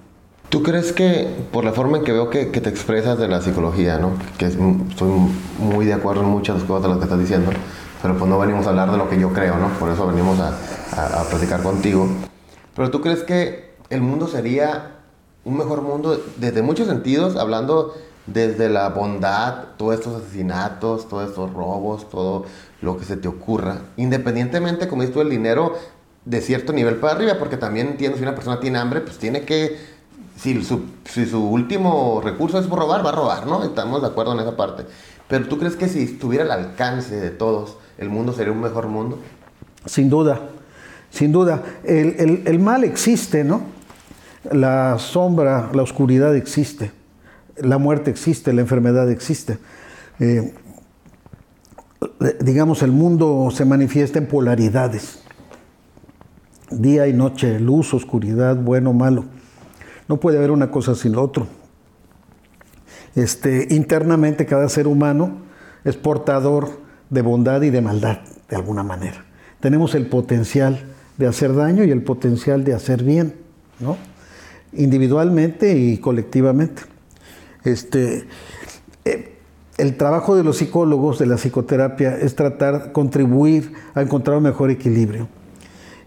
[0.49, 3.97] ¿Tú crees que, por la forma en que veo que, te expresas de la psicología,
[3.97, 4.13] ¿no?
[4.37, 5.11] que estoy
[5.59, 7.51] muy de acuerdo en muchas cosas de lo que estás diciendo,
[8.01, 9.67] pero pues no venimos a hablar de lo que yo creo, ¿no?
[9.79, 10.57] por eso venimos a,
[10.93, 12.07] a, a platicar contigo,
[12.77, 14.99] pero tú crees que el mundo sería
[15.43, 17.95] un mejor mundo desde muchos sentidos, hablando
[18.27, 22.45] desde la bondad, todos estos asesinatos, todos estos robos, todo
[22.83, 25.73] lo que se te ocurra, independientemente, como dices tú, el dinero
[26.25, 29.41] de cierto nivel para arriba, porque también entiendo si una persona tiene hambre, pues tiene
[29.41, 29.79] que,
[30.35, 33.63] si su, si su último recurso es robar, va a robar, ¿no?
[33.63, 34.85] Estamos de acuerdo en esa parte.
[35.27, 38.87] Pero tú crees que si estuviera al alcance de todos, el mundo sería un mejor
[38.87, 39.17] mundo?
[39.85, 40.41] Sin duda,
[41.09, 41.63] sin duda.
[41.83, 43.61] El, el, mal existe, ¿no?
[44.51, 46.91] La sombra, la oscuridad existe
[47.61, 49.57] la muerte existe, la enfermedad existe.
[50.19, 50.53] Eh,
[52.41, 55.23] digamos, el mundo se manifiesta en polaridades.
[56.69, 59.25] Día y noche, luz, oscuridad, bueno, malo.
[60.07, 61.45] No puede haber una cosa sin la otra.
[63.15, 65.37] Este, internamente cada ser humano
[65.83, 69.25] es portador de bondad y de maldad, de alguna manera.
[69.59, 70.79] Tenemos el potencial
[71.17, 73.35] de hacer daño y el potencial de hacer bien,
[73.79, 73.97] ¿no?
[74.73, 76.83] individualmente y colectivamente.
[77.63, 78.27] Este,
[79.05, 79.33] eh,
[79.77, 84.71] el trabajo de los psicólogos, de la psicoterapia, es tratar, contribuir a encontrar un mejor
[84.71, 85.27] equilibrio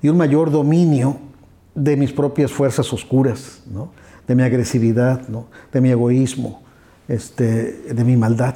[0.03, 1.19] y un mayor dominio
[1.75, 3.63] de mis propias fuerzas oscuras,
[4.27, 5.23] de mi agresividad,
[5.73, 6.63] de mi egoísmo,
[7.07, 8.55] este, de mi maldad.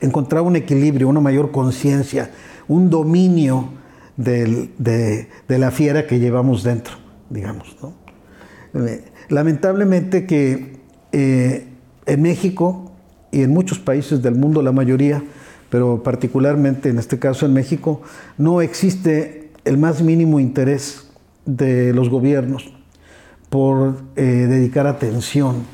[0.00, 2.30] Encontrar un equilibrio, una mayor conciencia,
[2.66, 3.79] un dominio
[4.20, 6.94] de, la fiera que llevamos dentro,
[7.28, 7.76] digamos.
[8.74, 10.80] Eh, lamentablemente que
[11.12, 11.66] eh,
[12.06, 12.92] en México
[13.32, 15.22] y en muchos países del mundo, la mayoría,
[15.70, 18.02] pero particularmente en este caso en México,
[18.36, 21.08] no existe el más mínimo interés
[21.46, 22.72] de los gobiernos
[23.48, 25.64] por eh, dedicar atención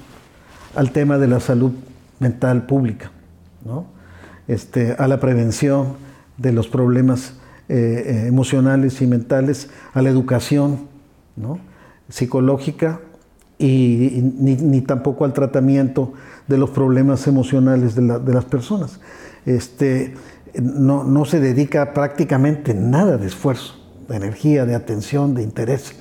[0.74, 1.72] al tema de la salud
[2.20, 3.10] mental pública,
[4.48, 5.94] este, a la prevención
[6.36, 7.34] de los problemas
[7.68, 10.88] eh, emocionales y mentales, a la educación
[12.08, 13.00] psicológica
[13.58, 16.12] y, ni, tampoco al tratamiento
[16.46, 19.00] de los problemas emocionales de, las personas.
[19.46, 20.14] Este,
[20.60, 23.74] no, no, se dedica prácticamente nada de esfuerzo,
[24.08, 25.96] de energía, de atención, de interés.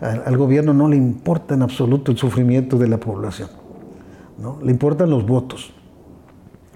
[0.00, 3.50] Al, gobierno no le importa en absoluto el sufrimiento de la población.
[4.38, 4.58] ¿no?
[4.62, 5.72] Le importan los votos,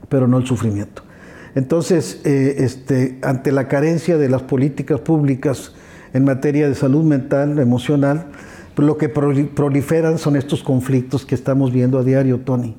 [0.08, 1.02] pero no el sufrimiento.
[1.58, 5.72] Entonces, eh, este, ante la carencia de las políticas públicas
[6.12, 8.26] en materia de salud mental, emocional,
[8.76, 12.76] lo que proliferan son estos conflictos que estamos viendo a diario, Tony.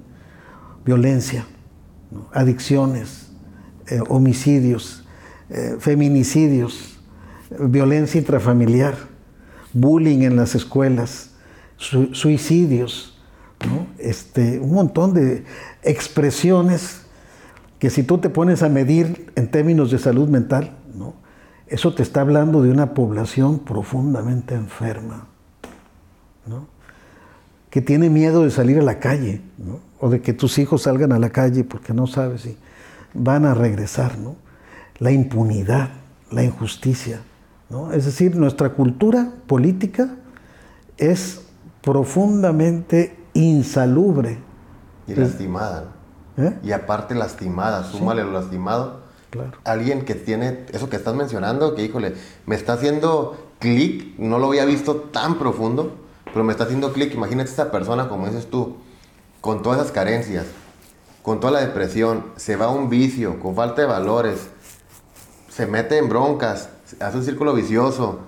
[0.86, 1.46] Violencia,
[2.32, 3.32] adicciones,
[3.90, 5.06] eh, homicidios,
[5.50, 7.02] eh, feminicidios,
[7.60, 8.96] violencia intrafamiliar,
[9.74, 11.32] bullying en las escuelas,
[11.76, 13.20] suicidios,
[13.98, 15.44] este, un montón de
[15.84, 17.09] expresiones
[17.80, 20.72] que si tú te pones a medir en términos de salud mental,
[21.68, 25.28] eso te está hablando de una población profundamente enferma
[27.70, 29.42] que tiene miedo de salir a la calle,
[30.00, 32.58] o de que tus hijos salgan a la calle porque no sabes si
[33.14, 34.36] van a regresar, ¿no?
[34.98, 35.90] la impunidad,
[36.32, 37.22] la injusticia.
[37.70, 37.92] ¿no?
[37.92, 40.16] Es decir, nuestra cultura política
[40.98, 41.42] es
[41.82, 44.40] profundamente insalubre.
[45.08, 45.99] Y lastimada.
[46.40, 46.58] ¿Eh?
[46.64, 49.02] Y aparte lastimada, súmale lo lastimado.
[49.30, 49.52] Claro.
[49.64, 52.16] Alguien que tiene eso que estás mencionando, que híjole,
[52.48, 55.94] me está haciendo clic, no lo había visto tan profundo
[56.32, 57.14] pero me está haciendo clic.
[57.14, 58.78] Imagínate esta persona, como dices tú,
[59.42, 60.46] con todas esas carencias,
[61.24, 64.48] con toda la depresión, se va a un vicio, con falta de valores,
[65.50, 66.70] se mete en broncas,
[67.00, 68.20] hace un círculo vicioso,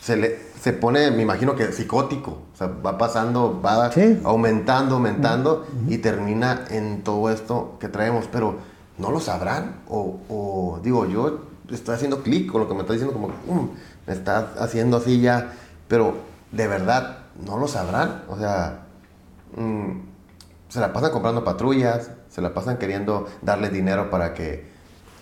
[0.00, 3.90] se, le, se pone, me imagino que psicótico, o sea, va pasando, va
[4.24, 8.26] aumentando, aumentando y termina en todo esto que traemos.
[8.30, 8.56] Pero,
[8.98, 9.76] ¿no lo sabrán?
[9.88, 11.40] O, o digo, yo
[11.70, 13.68] estoy haciendo clic con lo que me está diciendo, como, mm,
[14.06, 15.52] me está haciendo así ya,
[15.86, 16.14] pero
[16.50, 18.24] de verdad, no lo sabrán.
[18.28, 18.86] O sea,
[19.56, 19.90] mm,
[20.68, 24.66] se la pasan comprando patrullas, se la pasan queriendo darles dinero para que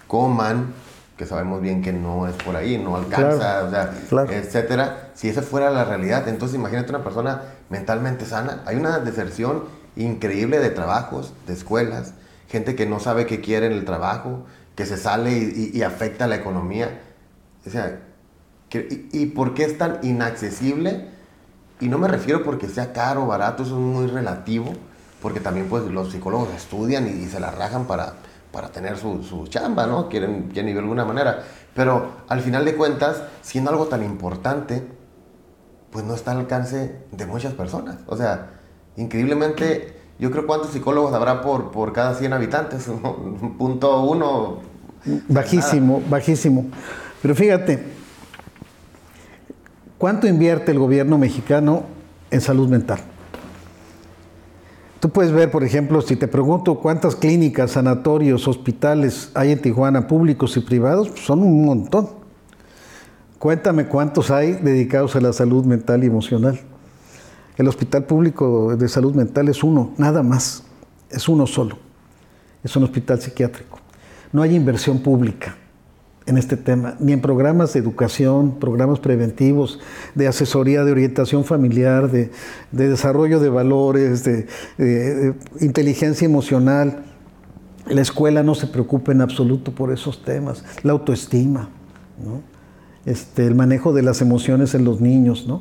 [0.06, 0.72] coman,
[1.16, 3.92] que sabemos bien que no es por ahí, no alcanza, o sea,
[4.30, 5.10] etcétera.
[5.14, 8.62] Si esa fuera la realidad, entonces imagínate una persona mentalmente sana.
[8.66, 9.64] Hay una deserción
[9.96, 12.12] increíble de trabajos, de escuelas,
[12.48, 14.44] gente que no sabe qué quiere en el trabajo,
[14.74, 17.00] que se sale y, afecta la economía.
[17.66, 17.98] O sea,
[18.70, 21.08] y, y, por qué es tan inaccesible?
[21.80, 24.74] Y no me refiero porque sea caro o barato, eso es muy relativo,
[25.22, 28.14] porque también pues los psicólogos estudian y, se la rajan para,
[28.56, 30.08] para tener su, su, chamba, ¿no?
[30.08, 31.42] Quieren, quieren de alguna manera.
[31.74, 34.82] Pero al final de cuentas, siendo algo tan importante,
[35.90, 37.98] pues no está al alcance de muchas personas.
[38.06, 38.52] O sea,
[38.96, 42.86] increíblemente, yo creo cuántos psicólogos habrá por, por cada 100 habitantes,
[43.58, 44.60] punto uno.
[45.28, 46.64] Bajísimo, bajísimo.
[47.20, 47.84] Pero fíjate,
[49.98, 51.82] ¿cuánto invierte el gobierno mexicano
[52.30, 53.00] en salud mental?
[55.06, 60.08] Tú puedes ver, por ejemplo, si te pregunto cuántas clínicas, sanatorios, hospitales hay en Tijuana,
[60.08, 62.08] públicos y privados, pues son un montón.
[63.38, 66.58] Cuéntame cuántos hay dedicados a la salud mental y emocional.
[67.56, 70.64] El Hospital Público de Salud Mental es uno, nada más.
[71.08, 71.78] Es uno solo.
[72.64, 73.78] Es un hospital psiquiátrico.
[74.32, 75.56] No hay inversión pública
[76.26, 79.78] en este tema, ni en programas de educación, programas preventivos,
[80.16, 82.30] de asesoría, de orientación familiar, de,
[82.72, 87.04] desarrollo de valores, de, inteligencia emocional.
[87.88, 90.64] La escuela no se preocupa en absoluto por esos temas.
[90.82, 91.68] La autoestima,
[93.04, 95.46] este, el manejo de las emociones en los niños.
[95.46, 95.60] ¿no?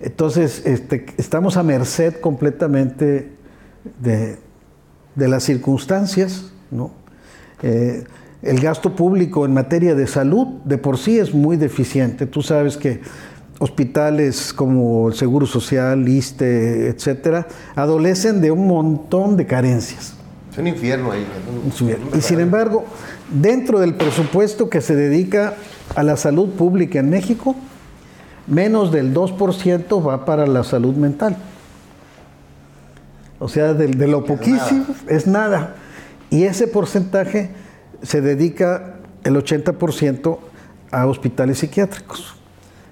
[0.00, 3.30] Entonces, este, estamos a merced completamente
[4.00, 4.38] de,
[5.16, 6.92] las circunstancias, ¿no?
[7.62, 8.04] Eh,
[8.42, 12.26] el gasto público en materia de salud de por sí es muy deficiente.
[12.26, 13.00] Tú sabes que
[13.58, 20.14] hospitales como el Seguro Social, ISTE, etcétera, adolecen de un montón de carencias.
[20.50, 21.24] Es un infierno ahí.
[22.14, 22.84] y sin embargo,
[23.30, 25.54] dentro del presupuesto que se dedica
[25.94, 27.54] a la salud pública en México,
[28.48, 31.36] menos del 2% va para la salud mental.
[33.38, 35.76] O sea, de, lo poquísimo es nada.
[36.30, 37.50] Y ese porcentaje
[38.02, 40.38] se dedica el 80%
[40.90, 42.34] a hospitales psiquiátricos,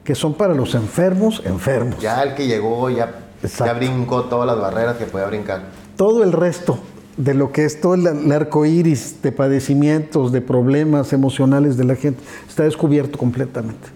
[0.05, 1.99] que son para los enfermos, enfermos.
[2.01, 5.63] Ya el que llegó ya, ya brincó todas las barreras que puede brincar.
[5.97, 6.79] Todo el resto
[7.17, 11.97] de lo que es todo el, arco iris de padecimientos, de problemas emocionales de la
[11.97, 13.89] gente, está descubierto completamente.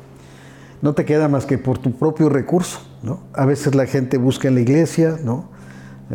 [0.83, 3.21] No te queda más que por tu propio recurso, ¿no?
[3.33, 5.49] A veces la gente busca en la iglesia, ¿no?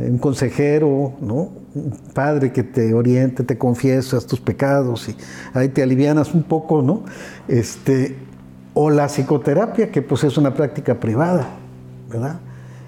[0.08, 1.52] Un consejero, ¿no?
[1.76, 5.16] Un padre que te oriente, te confiesas tus pecados y
[5.54, 7.04] ahí te alivianas un poco, ¿no?
[7.48, 8.16] Este,
[8.74, 11.50] o la psicoterapia, que pues es una práctica privada,
[12.10, 12.40] ¿verdad?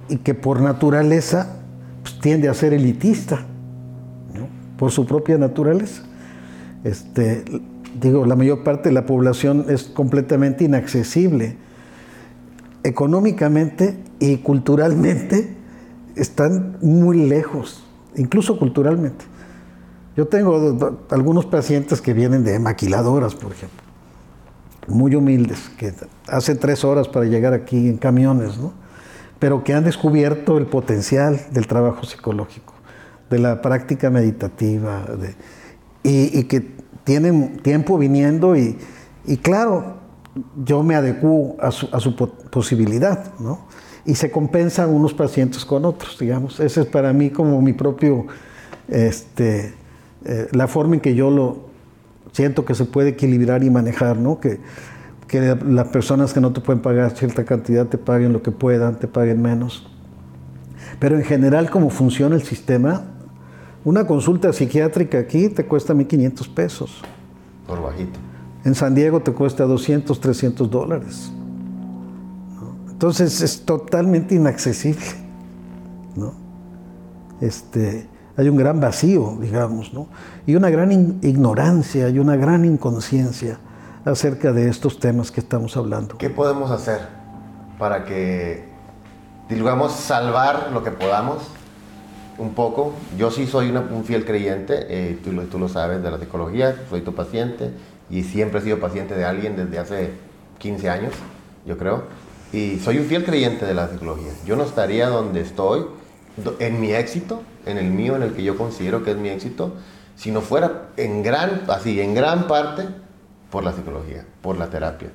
[0.09, 1.57] Y que por naturaleza
[2.03, 3.45] pues, tiende a ser elitista,
[4.77, 6.03] por su propia naturaleza.
[6.83, 7.43] Este,
[7.99, 11.57] digo, la mayor parte de la población es completamente inaccesible.
[12.83, 15.60] Económicamente y culturalmente
[16.15, 17.83] están muy lejos,
[18.15, 19.25] incluso culturalmente.
[20.15, 23.81] Yo tengo algunos pacientes que vienen de maquiladoras, por ejemplo,
[24.87, 25.93] muy humildes, que
[26.27, 28.73] hacen tres horas para llegar aquí en camiones, ¿no?
[29.39, 32.75] pero que han descubierto el potencial del trabajo psicológico
[33.31, 35.03] de la práctica meditativa,
[36.03, 38.77] y, que tienen tiempo viniendo y,
[39.41, 39.95] claro,
[40.63, 42.15] yo me adecuo a su,
[42.51, 43.65] posibilidad, ¿no?
[44.05, 46.59] Y se compensan unos pacientes con otros, digamos.
[46.59, 48.25] Ese es para mí como mi propio,
[48.87, 49.73] este,
[50.25, 51.69] eh, la forma en que yo lo
[52.31, 54.39] siento que se puede equilibrar y manejar, ¿no?
[54.39, 54.59] Que,
[55.27, 58.99] que las personas que no te pueden pagar cierta cantidad te paguen lo que puedan,
[58.99, 59.87] te paguen menos.
[60.99, 63.03] Pero en general, como funciona el sistema,
[63.83, 67.01] una consulta psiquiátrica aquí te cuesta 1.500 pesos.
[67.65, 68.19] Por bajito.
[68.63, 71.31] En San Diego te cuesta 200, 300 dólares.
[73.01, 75.03] Entonces es totalmente inaccesible.
[76.15, 76.35] ¿no?
[77.41, 80.07] Este, hay un gran vacío, digamos, ¿no?
[80.45, 80.91] y una gran
[81.23, 83.57] ignorancia y una gran inconsciencia
[84.05, 86.19] acerca de estos temas que estamos hablando.
[86.19, 86.99] ¿Qué podemos hacer
[87.79, 88.65] para que,
[89.49, 91.39] digamos, salvar lo que podamos
[92.37, 92.93] un poco.
[93.17, 97.01] Yo sí soy un fiel creyente, eh, tú, tú, lo sabes, de la psicología, soy
[97.01, 97.71] tu paciente
[98.11, 100.11] y siempre he sido paciente de alguien desde hace
[100.59, 101.13] 15 años,
[101.65, 102.20] yo creo.
[102.53, 104.31] Y soy un fiel creyente de la psicología.
[104.45, 105.85] Yo no estaría donde estoy,
[106.59, 109.73] en mi éxito, en el mío, en el que yo considero que es mi éxito,
[110.15, 112.87] si no fuera en gran, así, en gran parte
[113.49, 115.09] por la psicología, por la terapia.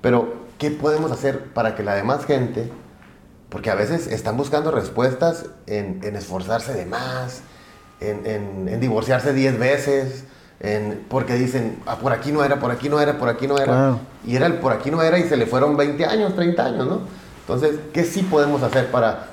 [0.00, 2.70] Pero, ¿qué podemos hacer para que la demás gente,
[3.48, 7.42] porque a veces están buscando respuestas en, esforzarse de más,
[8.00, 10.24] en, divorciarse 10 veces,
[10.60, 13.58] en, porque dicen, ah, por aquí no era, por aquí no era, por aquí no
[13.58, 13.98] era.
[14.26, 16.86] Y era el por aquí no era y se le fueron 20 años, 30 años,
[16.86, 17.00] ¿no?
[17.40, 19.30] Entonces, ¿qué sí podemos hacer para,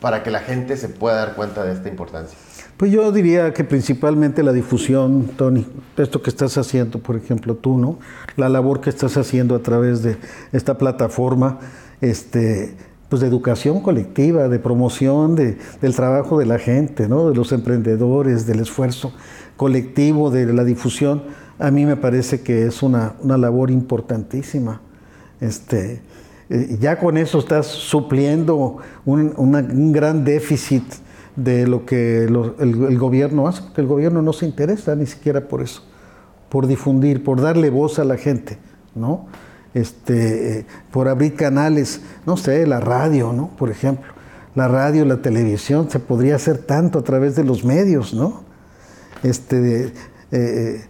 [0.00, 2.38] para que la gente se pueda dar cuenta de esta importancia?
[2.76, 5.66] Pues yo diría que principalmente la difusión, Tony,
[5.96, 7.98] esto que estás haciendo, por ejemplo, tú, ¿no?
[8.36, 10.18] La labor que estás haciendo a través de
[10.52, 11.60] esta plataforma,
[12.00, 12.74] este,
[13.08, 17.30] pues de educación colectiva, de promoción de, del trabajo de la gente, ¿no?
[17.30, 19.12] De los emprendedores, del esfuerzo
[19.56, 21.22] colectivo, de la difusión,
[21.58, 24.80] a mí me parece que es una, una labor importantísima.
[25.40, 26.02] Este,
[26.50, 30.84] eh, ya con eso estás supliendo un, un gran déficit
[31.36, 35.62] de lo que el, gobierno hace, porque el gobierno no se interesa ni siquiera por
[35.62, 35.82] eso,
[36.48, 38.58] por difundir, por darle voz a la gente,
[38.94, 39.26] ¿no?
[39.74, 43.48] Este, por abrir canales, no sé, la radio, ¿no?
[43.56, 44.12] Por ejemplo,
[44.54, 48.44] la radio, la televisión, se podría hacer tanto a través de los medios, ¿no?
[49.24, 49.92] Este,
[50.30, 50.84] eh,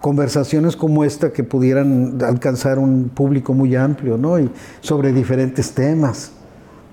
[0.00, 4.38] conversaciones como esta que pudieran alcanzar un público muy amplio, ¿no?
[4.38, 4.50] Y
[4.80, 6.32] sobre diferentes temas,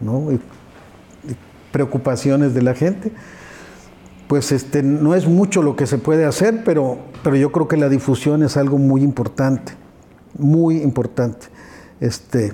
[0.02, 0.30] ¿no?
[1.72, 3.12] preocupaciones de la gente.
[4.28, 7.78] Pues este, no es mucho lo que se puede hacer, pero, pero yo creo que
[7.78, 9.74] la difusión es algo muy importante,
[10.38, 11.48] muy importante.
[12.00, 12.54] Este,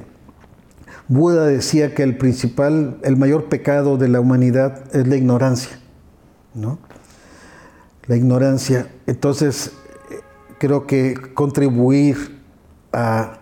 [1.07, 5.79] Buda decía que el principal, el mayor pecado de la humanidad es la ignorancia,
[6.53, 6.79] ¿no?
[8.07, 8.87] La ignorancia.
[9.05, 9.71] Entonces,
[10.59, 12.41] creo que contribuir
[12.93, 13.39] a,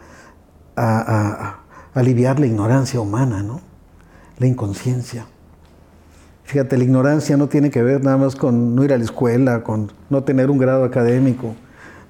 [1.93, 3.61] aliviar la ignorancia humana, ¿no?
[4.39, 5.25] La inconsciencia.
[6.43, 9.63] Fíjate, la ignorancia no tiene que ver nada más con no ir a la escuela,
[9.63, 11.53] con no tener un grado académico,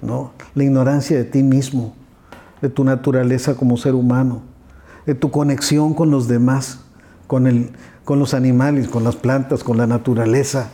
[0.01, 0.31] ¿no?
[0.55, 1.93] La ignorancia de ti mismo,
[2.61, 4.41] de tu naturaleza como ser humano,
[5.05, 6.81] de tu conexión con los demás,
[7.27, 7.71] con, el,
[8.05, 10.69] con los animales, con las plantas, con la naturaleza,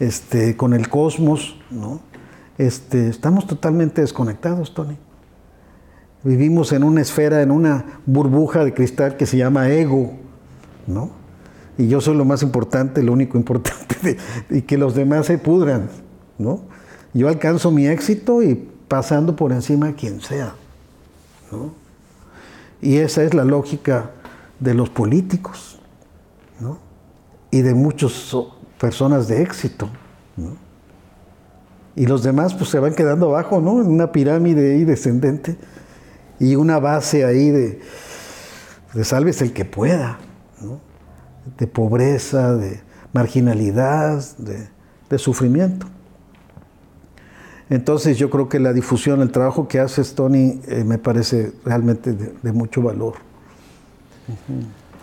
[0.00, 2.00] este, con el cosmos, ¿no?
[2.58, 4.96] Este, estamos totalmente desconectados, Tony.
[6.24, 10.14] Vivimos en una esfera, en una burbuja de cristal que se llama ego,
[10.86, 11.26] ¿no?
[11.78, 14.16] y yo soy lo más importante, lo único importante,
[14.50, 15.88] y que los demás se pudran,
[16.38, 16.60] ¿no?
[17.12, 18.54] Yo alcanzo mi éxito y
[18.88, 20.54] pasando por encima a quien sea,
[22.80, 24.10] Y esa es la lógica
[24.60, 25.78] de los políticos.
[27.50, 28.36] Y de muchas
[28.78, 29.88] personas de éxito.
[31.94, 33.80] Y los demás pues se van quedando abajo, ¿no?
[33.80, 35.56] En una pirámide ahí descendente
[36.38, 37.80] y una base ahí de,
[38.92, 40.18] de salves el que pueda,
[41.58, 42.80] de pobreza, de
[43.12, 45.86] marginalidad, de, sufrimiento.
[47.68, 52.12] Entonces yo creo que la difusión, el trabajo que haces, Tony, eh, me parece realmente
[52.12, 53.14] de, mucho valor.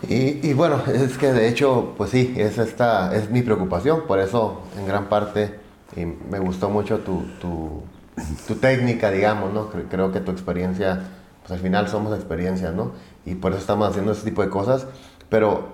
[0.08, 4.62] y, bueno, es que de hecho, pues sí, es, esta, es mi preocupación, por eso
[4.78, 5.64] en gran parte
[5.96, 9.70] y me gustó mucho tu, tu, técnica, digamos, ¿no?
[9.90, 11.02] Creo que tu experiencia,
[11.42, 12.92] pues al final somos experiencias, ¿no?
[13.26, 14.86] Y por eso estamos haciendo ese tipo de cosas,
[15.28, 15.68] pero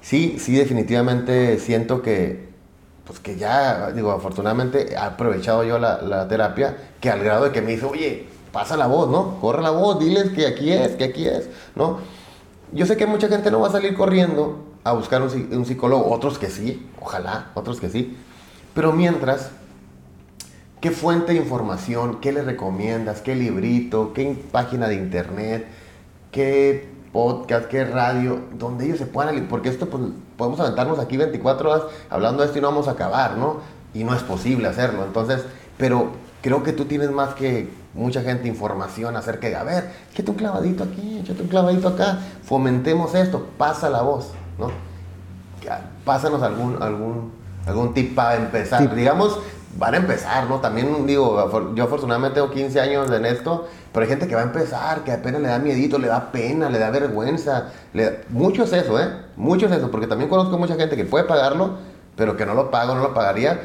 [0.00, 2.45] sí, sí, definitivamente siento que,
[3.06, 7.62] pues que ya, digo, afortunadamente he aprovechado yo la, terapia, que al grado de que
[7.62, 9.40] me dice, oye, pasa la voz, ¿no?
[9.40, 11.98] Corre la voz, diles que aquí es, que aquí es, ¿no?
[12.72, 16.10] Yo sé que mucha gente no va a salir corriendo a buscar un, un psicólogo,
[16.10, 18.16] otros que sí, ojalá, otros que sí,
[18.74, 19.50] pero mientras,
[20.80, 25.68] ¿qué fuente de información, qué le recomiendas, qué librito, qué página de internet,
[26.32, 30.02] qué podcast, qué radio, donde ellos se puedan, porque esto pues,
[30.36, 33.60] podemos aventarnos aquí 24 horas hablando de esto y no vamos a acabar, ¿no?
[33.94, 35.02] Y no es posible hacerlo.
[35.02, 35.42] Entonces,
[35.78, 36.10] pero
[36.42, 40.36] creo que tú tienes más que mucha gente información acerca de, a ver, échate un
[40.36, 44.70] clavadito aquí, échate un clavadito acá, fomentemos esto, pasa la voz, ¿no?
[46.04, 47.32] Pásanos algún, algún,
[47.66, 48.94] algún tip para empezar.
[48.94, 49.38] Digamos,
[49.78, 50.60] van a empezar, ¿no?
[50.60, 54.44] También digo, yo afortunadamente tengo 15 años en esto, pero hay gente que va a
[54.44, 57.72] empezar, que apenas le da miedito, le da pena, le da vergüenza.
[57.92, 59.08] Le Mucho es eso, ¿eh?
[59.36, 61.76] Mucho es eso, porque también conozco mucha gente que puede pagarlo,
[62.16, 63.60] pero que no lo paga, no lo pagaría,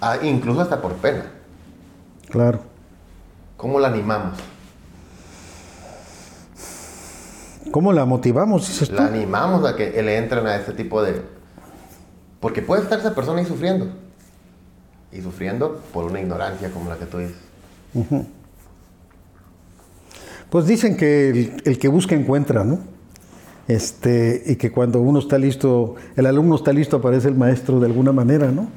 [0.00, 1.24] ah, incluso hasta por pena.
[2.30, 2.60] Claro.
[3.56, 4.38] ¿Cómo la animamos?
[7.72, 8.68] ¿Cómo la motivamos?
[8.68, 11.20] Dices La animamos a que le entren a este tipo de...
[12.38, 13.88] Porque puede estar esa persona ahí sufriendo
[15.16, 17.36] y sufriendo por una ignorancia como la que tú dices.
[20.50, 22.78] Pues dicen que el, que busca encuentra, ¿no?
[23.68, 27.86] Este, y que cuando uno está listo, el alumno está listo, aparece el maestro de
[27.86, 28.68] alguna manera, ¿no?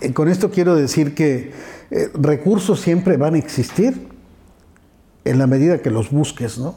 [0.00, 1.52] Eh, con esto quiero decir que
[1.90, 4.10] eh, recursos siempre van a existir.
[5.24, 6.74] en la medida que los busques, ¿no?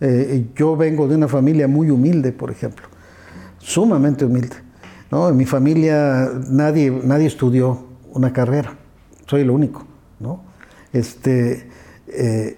[0.00, 2.86] Eh, yo vengo de una familia muy humilde, por ejemplo,
[3.58, 4.56] sumamente humilde.
[5.10, 5.28] ¿no?
[5.28, 8.76] En mi familia nadie, nadie estudió una carrera,
[9.26, 9.84] soy el único.
[10.20, 10.40] ¿no?
[10.92, 11.68] Este,
[12.08, 12.56] eh,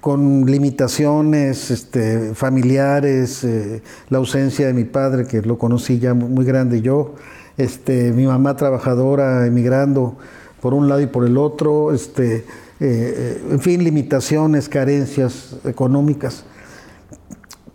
[0.00, 6.44] con limitaciones este, familiares, eh, la ausencia de mi padre, que lo conocí ya muy
[6.44, 7.14] grande yo,
[7.56, 10.16] este, mi mamá trabajadora, emigrando
[10.60, 12.44] por un lado y por el otro, este,
[12.80, 16.44] eh, en fin, limitaciones, carencias económicas,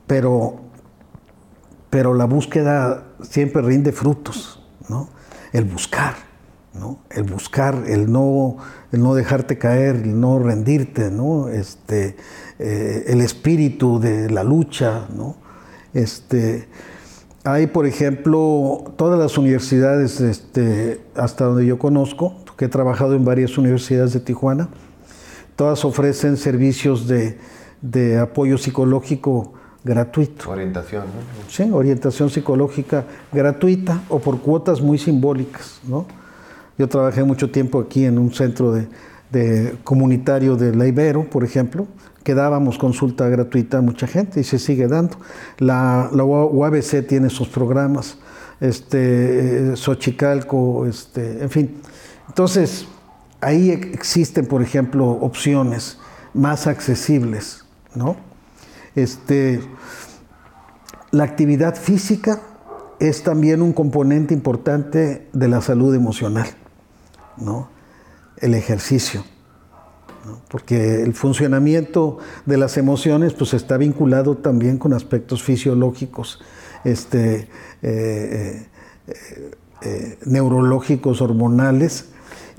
[0.08, 0.60] pero,
[1.89, 5.10] pero la búsqueda siempre rinde frutos, ¿no?
[5.54, 6.16] El buscar,
[6.80, 6.99] ¿no?
[7.09, 8.57] El buscar, el no,
[8.91, 11.49] el no dejarte caer, el no rendirte, ¿no?
[11.49, 12.15] Este,
[12.57, 15.36] eh, el espíritu de la lucha, ¿no?
[15.93, 16.67] Este,
[17.43, 23.23] hay, por ejemplo, todas las universidades, este, hasta donde yo conozco, que he trabajado en
[23.23, 24.69] varias universidades de Tijuana,
[25.55, 27.38] todas ofrecen servicios de,
[28.19, 29.53] apoyo psicológico
[29.84, 30.49] gratuito.
[30.49, 31.49] Orientación, ¿no?
[31.49, 36.05] Sí, orientación psicológica gratuita o por cuotas muy simbólicas, ¿no?
[36.80, 38.88] Yo trabajé mucho tiempo aquí en un centro de,
[39.84, 41.88] comunitario de La Ibero, por ejemplo,
[42.23, 45.17] que dábamos consulta gratuita a mucha gente y se sigue dando.
[45.57, 48.17] La, la UABC tiene sus programas,
[48.61, 51.75] este, Xochicalco, este, en fin.
[52.30, 52.88] Entonces,
[53.41, 55.99] ahí existen, por ejemplo, opciones
[56.34, 58.15] más accesibles, ¿no?
[58.95, 59.59] Este,
[61.11, 62.39] la actividad física
[62.99, 66.47] es también un componente importante de la salud emocional,
[67.40, 67.70] ¿no?
[68.38, 69.24] El ejercicio
[70.50, 76.40] porque el funcionamiento de las emociones pues está vinculado también con aspectos fisiológicos,
[76.84, 77.48] este,
[77.82, 78.68] eh,
[79.08, 82.10] eh, eh, neurológicos, hormonales,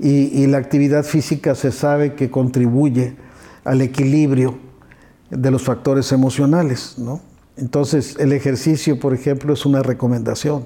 [0.03, 3.15] y, la actividad física se sabe que contribuye
[3.63, 4.57] al equilibrio
[5.29, 6.95] de los factores emocionales.
[7.55, 10.65] Entonces el ejercicio, por ejemplo, es una recomendación.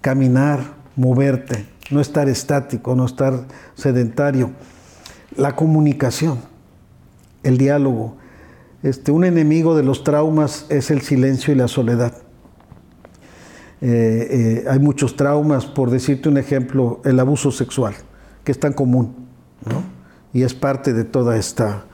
[0.00, 0.60] Caminar,
[0.94, 4.52] moverte, no estar estático, no estar sedentario
[5.36, 6.38] la comunicación,
[7.42, 8.16] el diálogo.
[8.82, 12.12] Este, un enemigo de los traumas es el silencio y la soledad.
[13.80, 17.94] Eh, eh, hay muchos traumas, por decirte un ejemplo, el abuso sexual,
[18.44, 19.14] que es tan común,
[19.64, 19.82] ¿no?
[20.32, 21.84] y es parte de toda esta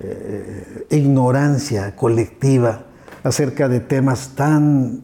[0.00, 2.84] eh, ignorancia colectiva
[3.24, 5.02] acerca de temas tan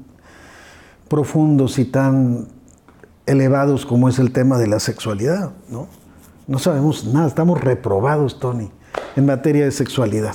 [1.09, 2.49] profundos y tan
[3.27, 5.53] elevados como es el tema de la sexualidad.
[5.69, 5.89] ¿no?
[6.47, 8.71] No sabemos nada, estamos reprobados, Tony,
[9.17, 10.35] en materia de sexualidad.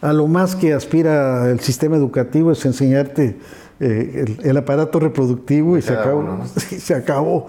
[0.00, 3.38] A lo más que aspira el sistema educativo es enseñarte
[3.80, 7.48] eh, el, aparato reproductivo y se acabó, se acabó.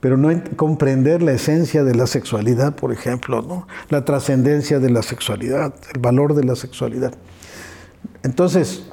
[0.00, 3.66] Pero no comprender la esencia de la sexualidad, por ejemplo, ¿no?
[3.88, 7.12] la trascendencia de la sexualidad, el valor de la sexualidad.
[8.22, 8.84] Entonces,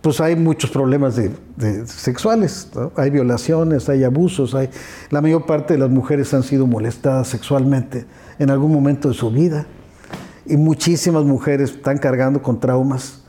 [0.00, 4.70] pues hay muchos problemas de, sexuales, hay violaciones, hay abusos, hay,
[5.10, 8.06] la mayor parte de las mujeres han sido molestadas sexualmente
[8.38, 9.66] en algún momento de su vida
[10.44, 13.24] y muchísimas mujeres están cargando con traumas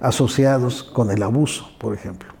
[0.00, 2.36] asociados con el abuso, por ejemplo.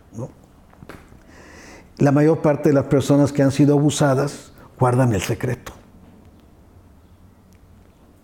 [1.98, 5.72] La mayor parte de las personas que han sido abusadas guardan el secreto,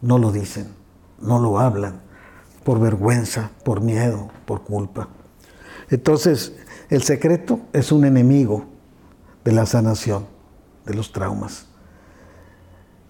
[0.02, 0.66] no lo dicen,
[1.20, 2.02] no lo hablan,
[2.64, 5.08] por vergüenza, por miedo, por culpa.
[5.92, 6.54] Entonces,
[6.88, 8.64] el secreto es un enemigo
[9.44, 10.26] de la sanación,
[10.86, 11.66] de los traumas.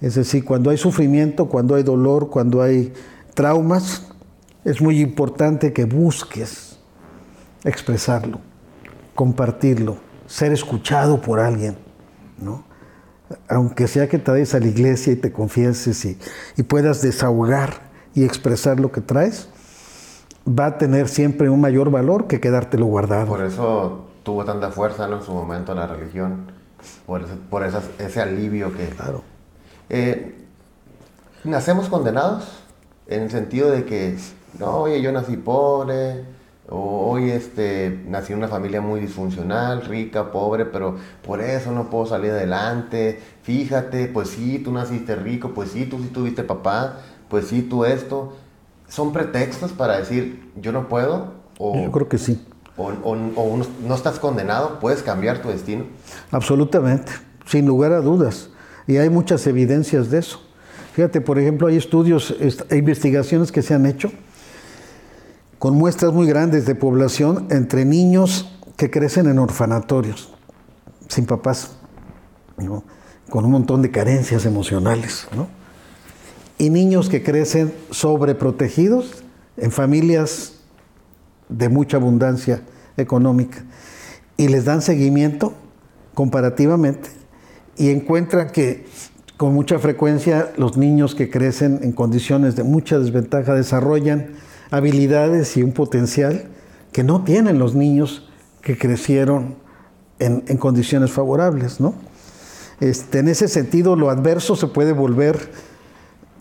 [0.00, 2.92] Es decir, cuando hay sufrimiento, cuando hay dolor, cuando hay
[3.34, 4.08] traumas,
[4.64, 6.80] es muy importante que busques
[7.62, 8.40] expresarlo,
[9.14, 11.76] compartirlo, ser escuchado por alguien,
[12.36, 12.64] ¿no?
[13.48, 16.18] Aunque sea que te vayas a la iglesia y te confieses y,
[16.56, 19.48] y puedas desahogar y expresar lo que traes,
[20.46, 23.26] va a tener siempre un mayor valor que quedártelo guardado.
[23.26, 26.52] Por eso tuvo tanta fuerza en su momento la religión,
[27.06, 28.88] por, ese, por ese alivio que...
[28.88, 29.22] Claro.
[29.88, 30.46] Eh,
[31.44, 32.62] nacemos condenados
[33.06, 34.16] en el sentido de que,
[34.58, 36.24] no, oye, yo nací pobre,
[36.68, 41.90] o hoy este, nací en una familia muy disfuncional, rica, pobre, pero por eso no
[41.90, 43.20] puedo salir adelante.
[43.42, 47.84] Fíjate, pues sí, tú naciste rico, pues sí, tú sí tuviste papá, pues sí, tú
[47.84, 48.34] esto.
[48.92, 51.32] ¿Son pretextos para decir yo no puedo?
[51.56, 52.46] O, yo creo que sí.
[52.76, 55.84] O, no estás condenado, puedes cambiar tu destino.
[56.30, 57.10] Absolutamente,
[57.46, 58.50] sin lugar a dudas.
[58.86, 60.42] Y hay muchas evidencias de eso.
[60.92, 62.34] Fíjate, por ejemplo, hay estudios,
[62.68, 64.12] e investigaciones que se han hecho
[65.58, 70.34] con muestras muy grandes de población entre niños que crecen en orfanatorios,
[71.08, 71.76] sin papás,
[73.30, 75.28] con un montón de carencias emocionales.
[75.34, 75.61] ¿no?
[76.62, 79.24] Y niños que crecen sobreprotegidos
[79.56, 80.60] en familias
[81.48, 82.62] de mucha abundancia
[82.96, 83.64] económica
[84.36, 85.54] y les dan seguimiento
[86.14, 87.08] comparativamente
[87.76, 88.86] y encuentran que
[89.36, 94.28] con mucha frecuencia los niños que crecen en condiciones de mucha desventaja desarrollan
[94.70, 96.44] habilidades y un potencial
[96.92, 99.56] que no tienen los niños que crecieron
[100.20, 101.94] en, condiciones favorables, ¿no?
[102.78, 105.50] Este, en ese sentido, lo adverso se puede volver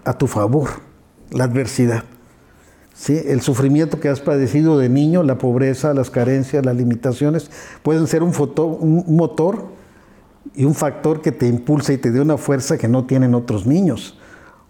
[0.05, 0.69] a tu favor,
[1.31, 2.03] la adversidad.
[2.93, 3.19] ¿sí?
[3.25, 7.49] El sufrimiento que has padecido de niño, la pobreza, las carencias, las limitaciones,
[7.83, 8.33] pueden ser un,
[8.79, 9.65] un motor
[10.55, 13.65] y un factor que te impulsa y te dé una fuerza que no tienen otros
[13.65, 14.17] niños,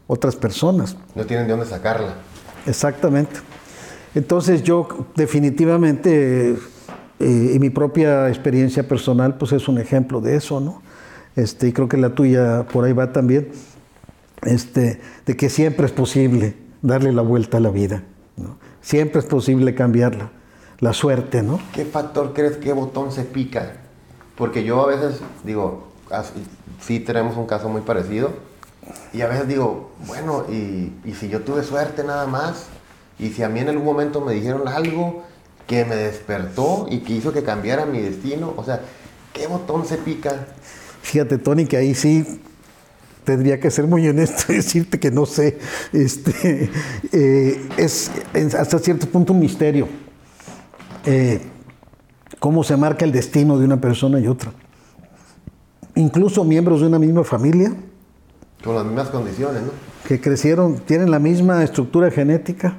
[0.07, 0.97] otras personas.
[1.15, 2.15] No tienen de dónde sacarla.
[2.65, 3.39] Exactamente.
[4.13, 6.55] Entonces yo definitivamente,
[7.19, 10.81] eh, y mi propia experiencia personal, pues es un ejemplo de eso, ¿no?
[11.35, 13.51] Este, y creo que la tuya por ahí va también,
[14.43, 18.03] este, de que siempre es posible darle la vuelta a la vida,
[18.37, 18.57] ¿no?
[18.81, 20.31] Siempre es posible cambiarla,
[20.79, 21.59] la suerte, ¿no?
[21.73, 23.73] ¿Qué factor crees, qué botón se pica?
[24.35, 25.87] Porque yo a veces digo,
[26.79, 28.33] sí tenemos un caso muy parecido,
[29.13, 32.65] y a veces digo, bueno, y, y si yo tuve suerte nada más,
[33.19, 35.23] y si a mí en algún momento me dijeron algo
[35.67, 38.81] que me despertó y que hizo que cambiara mi destino, o sea,
[39.33, 40.47] ¿qué botón se pica?
[41.03, 42.41] Fíjate, Tony, que ahí sí
[43.23, 45.59] tendría que ser muy honesto y decirte que no sé.
[45.93, 46.69] Este,
[47.11, 48.11] eh, es,
[48.57, 49.87] hasta cierto punto un misterio.
[51.05, 51.41] Eh,
[52.39, 54.51] cómo se marca el destino de una persona y otra.
[55.95, 57.73] Incluso miembros de una misma familia.
[58.63, 59.71] Con las mismas condiciones, ¿no?
[60.07, 62.77] Que crecieron, tienen la misma estructura genética,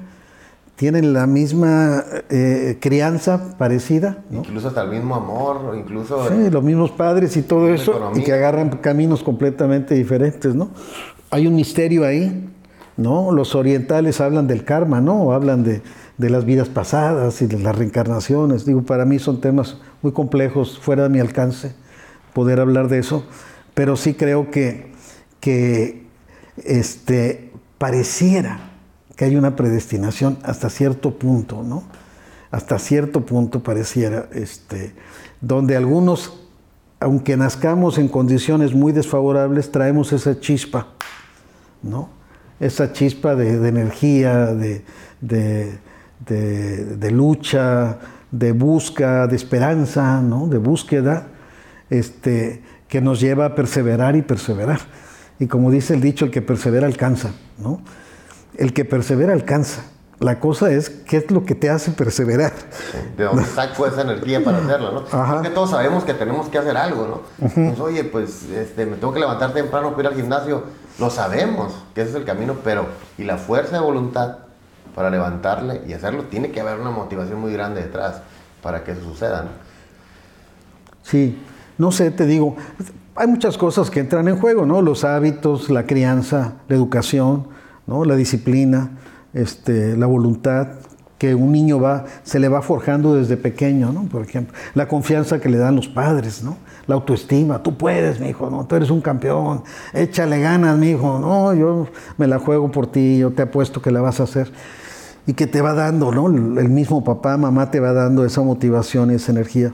[0.75, 4.23] tienen la misma eh, crianza parecida.
[4.31, 6.27] Incluso hasta el mismo amor, incluso...
[6.29, 10.71] Sí, los mismos padres y todo eso, y que agarran caminos completamente diferentes, ¿no?
[11.29, 12.49] Hay un misterio ahí,
[12.97, 13.31] ¿no?
[13.31, 15.31] Los orientales hablan del karma, ¿no?
[15.33, 15.81] hablan de,
[16.17, 18.65] de las vidas pasadas y de las reencarnaciones.
[18.65, 21.75] Digo, para mí son temas muy complejos, fuera de mi alcance
[22.33, 23.23] poder hablar de eso,
[23.73, 24.91] pero sí creo que,
[25.39, 26.03] que
[26.65, 28.72] este, pareciera
[29.15, 31.83] que hay una predestinación hasta cierto punto, ¿no?
[32.51, 34.93] Hasta cierto punto pareciera, este,
[35.41, 36.47] donde algunos,
[36.99, 40.87] aunque nazcamos en condiciones muy desfavorables, traemos esa chispa,
[41.81, 42.09] ¿no?
[42.59, 44.83] Esa chispa de, energía, de,
[45.19, 47.97] de, lucha,
[48.31, 50.47] de busca, de esperanza, ¿no?
[50.47, 51.27] De búsqueda,
[51.89, 54.79] este, que nos lleva a perseverar y perseverar.
[55.39, 57.81] Y como dice el dicho, el que persevera alcanza, ¿no?
[58.57, 59.83] El que persevera alcanza.
[60.19, 62.53] La cosa es qué es lo que te hace perseverar.
[63.17, 65.03] de dónde saco esa energía para hacerlo, ¿no?
[65.05, 67.07] Porque todos sabemos que tenemos que hacer algo,
[67.39, 67.49] ¿no?
[67.53, 70.63] pues, oye, pues este, me tengo que levantar temprano para ir al gimnasio.
[70.99, 72.85] Lo sabemos que ese es el camino, pero
[73.17, 74.37] y la fuerza de voluntad
[74.95, 78.21] para levantarle y hacerlo, tiene que haber una motivación muy grande detrás
[78.61, 79.49] para que eso suceda, ¿no?
[81.01, 81.41] Sí,
[81.77, 82.55] no sé, te digo,
[83.15, 84.81] hay muchas cosas que entran en juego, ¿no?
[84.81, 87.47] Los hábitos, la crianza, la educación
[87.87, 88.05] ¿no?
[88.05, 88.91] la disciplina,
[89.33, 90.67] este, la voluntad
[91.17, 94.03] que un niño va, se le va forjando desde pequeño, ¿no?
[94.03, 96.57] por ejemplo, la confianza que le dan los padres, ¿no?
[96.85, 98.65] la autoestima, tú puedes, mi hijo, ¿no?
[98.65, 99.63] tú eres un campeón,
[99.93, 103.91] échale ganas, mi hijo, no, yo me la juego por ti, yo te apuesto que
[103.91, 104.51] la vas a hacer.
[105.25, 106.27] Y que te va dando, ¿no?
[106.27, 109.73] El mismo papá, mamá te va dando esa motivación y esa energía.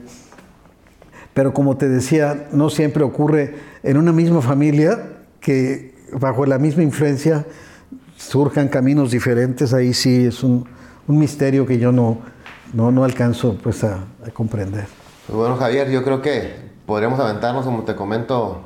[1.34, 5.00] Pero como te decía, no siempre ocurre en una misma familia
[5.40, 7.46] que bajo la misma influencia
[8.20, 10.68] surjan caminos diferentes, ahí sí es un,
[11.06, 12.18] misterio que yo no,
[12.72, 14.86] no, alcanzo pues a, comprender.
[15.26, 16.54] Pues bueno, Javier, yo creo que
[16.86, 18.60] podríamos aventarnos, como te comento,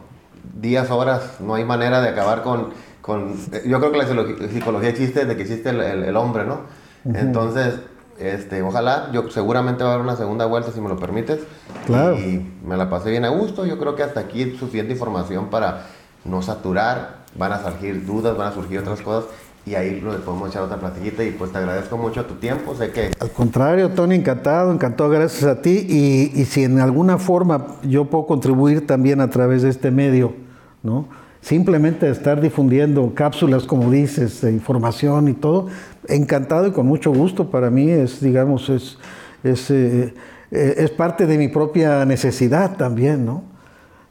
[0.60, 2.74] días, horas, no hay manera de acabar con...
[3.00, 6.60] con yo creo que la psicología existe desde que existe el, hombre, ¿no?
[7.06, 7.76] Entonces,
[8.18, 11.40] este, ojalá, yo seguramente va a haber una segunda vuelta si me lo permites.
[11.86, 12.18] Claro.
[12.18, 13.64] Y me la pasé bien a gusto.
[13.64, 15.86] Yo creo que hasta aquí es suficiente información para
[16.24, 17.24] no saturar.
[17.36, 19.24] Van a surgir dudas, van a surgir otras cosas
[19.66, 23.12] y ahí podemos echar otra platillita y pues te agradezco mucho tu tiempo, sé que...
[23.18, 28.04] Al contrario, Tony, encantado, encantado, gracias a ti y, y, si en alguna forma yo
[28.04, 30.34] puedo contribuir también a través de este medio,
[30.82, 31.08] ¿no?
[31.40, 35.68] Simplemente estar difundiendo cápsulas, como dices, de información y todo,
[36.08, 38.98] encantado y con mucho gusto, para mí es, digamos, es,
[39.42, 40.14] es, eh,
[40.50, 43.53] eh, es parte de mi propia necesidad también, ¿no?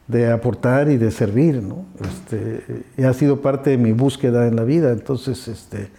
[0.08, 1.86] De aportar y de servir, ¿no?
[2.02, 4.92] Este, y ha sido parte de mi búsqueda en la vida.
[4.92, 5.90] Entonces, este,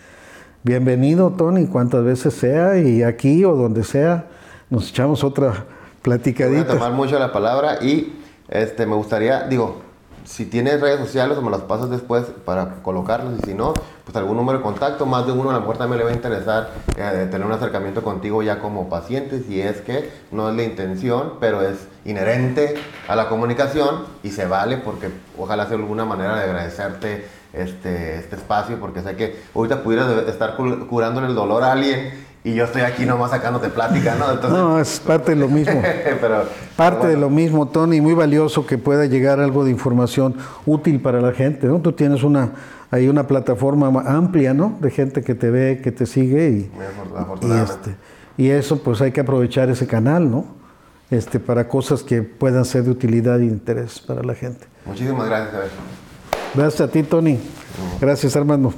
[0.63, 4.27] bienvenido, Tony, cuantas veces sea, y aquí o donde sea,
[4.71, 5.65] nos echamos otra
[6.03, 6.65] platicadita.
[6.65, 8.15] Voy a tomar mucho la palabra y
[8.49, 9.81] este, me gustaría, digo,
[10.25, 13.75] si tienes redes sociales o me las pasas después para colocarlas y si no,
[14.15, 16.15] pues algún número de contacto, más de uno a la mejor también le va a
[16.15, 20.63] interesar eh, tener un acercamiento contigo ya como paciente, si es que no es la
[20.63, 22.77] intención, pero es inherente
[23.09, 28.37] a la comunicación y se vale porque ojalá sea alguna manera de agradecerte este, este
[28.37, 32.13] espacio, porque sé que ahorita pudieras estar curando el dolor a alguien
[32.45, 34.49] y yo estoy aquí nomás sacándote plática, ¿no?
[34.49, 35.83] No, es parte de lo mismo.
[36.21, 36.45] pero,
[36.77, 40.37] parte de lo mismo, Tony, muy valioso que pueda llegar algo de información
[40.67, 41.81] útil para la gente, ¿no?
[41.81, 42.53] Tú tienes una
[42.95, 44.79] hay una plataforma amplia, ¿no?
[44.81, 46.71] De gente que te ve, que te sigue y,
[47.45, 47.97] y, este,
[48.37, 50.45] y eso pues hay que aprovechar ese canal, ¿no?
[51.11, 54.69] Este, para cosas que puedan ser de utilidad e interés para la gente.
[54.87, 55.73] Muchísimas gracias,
[56.55, 57.41] Gracias a ti, Tony.
[58.01, 58.73] Gracias, Armando.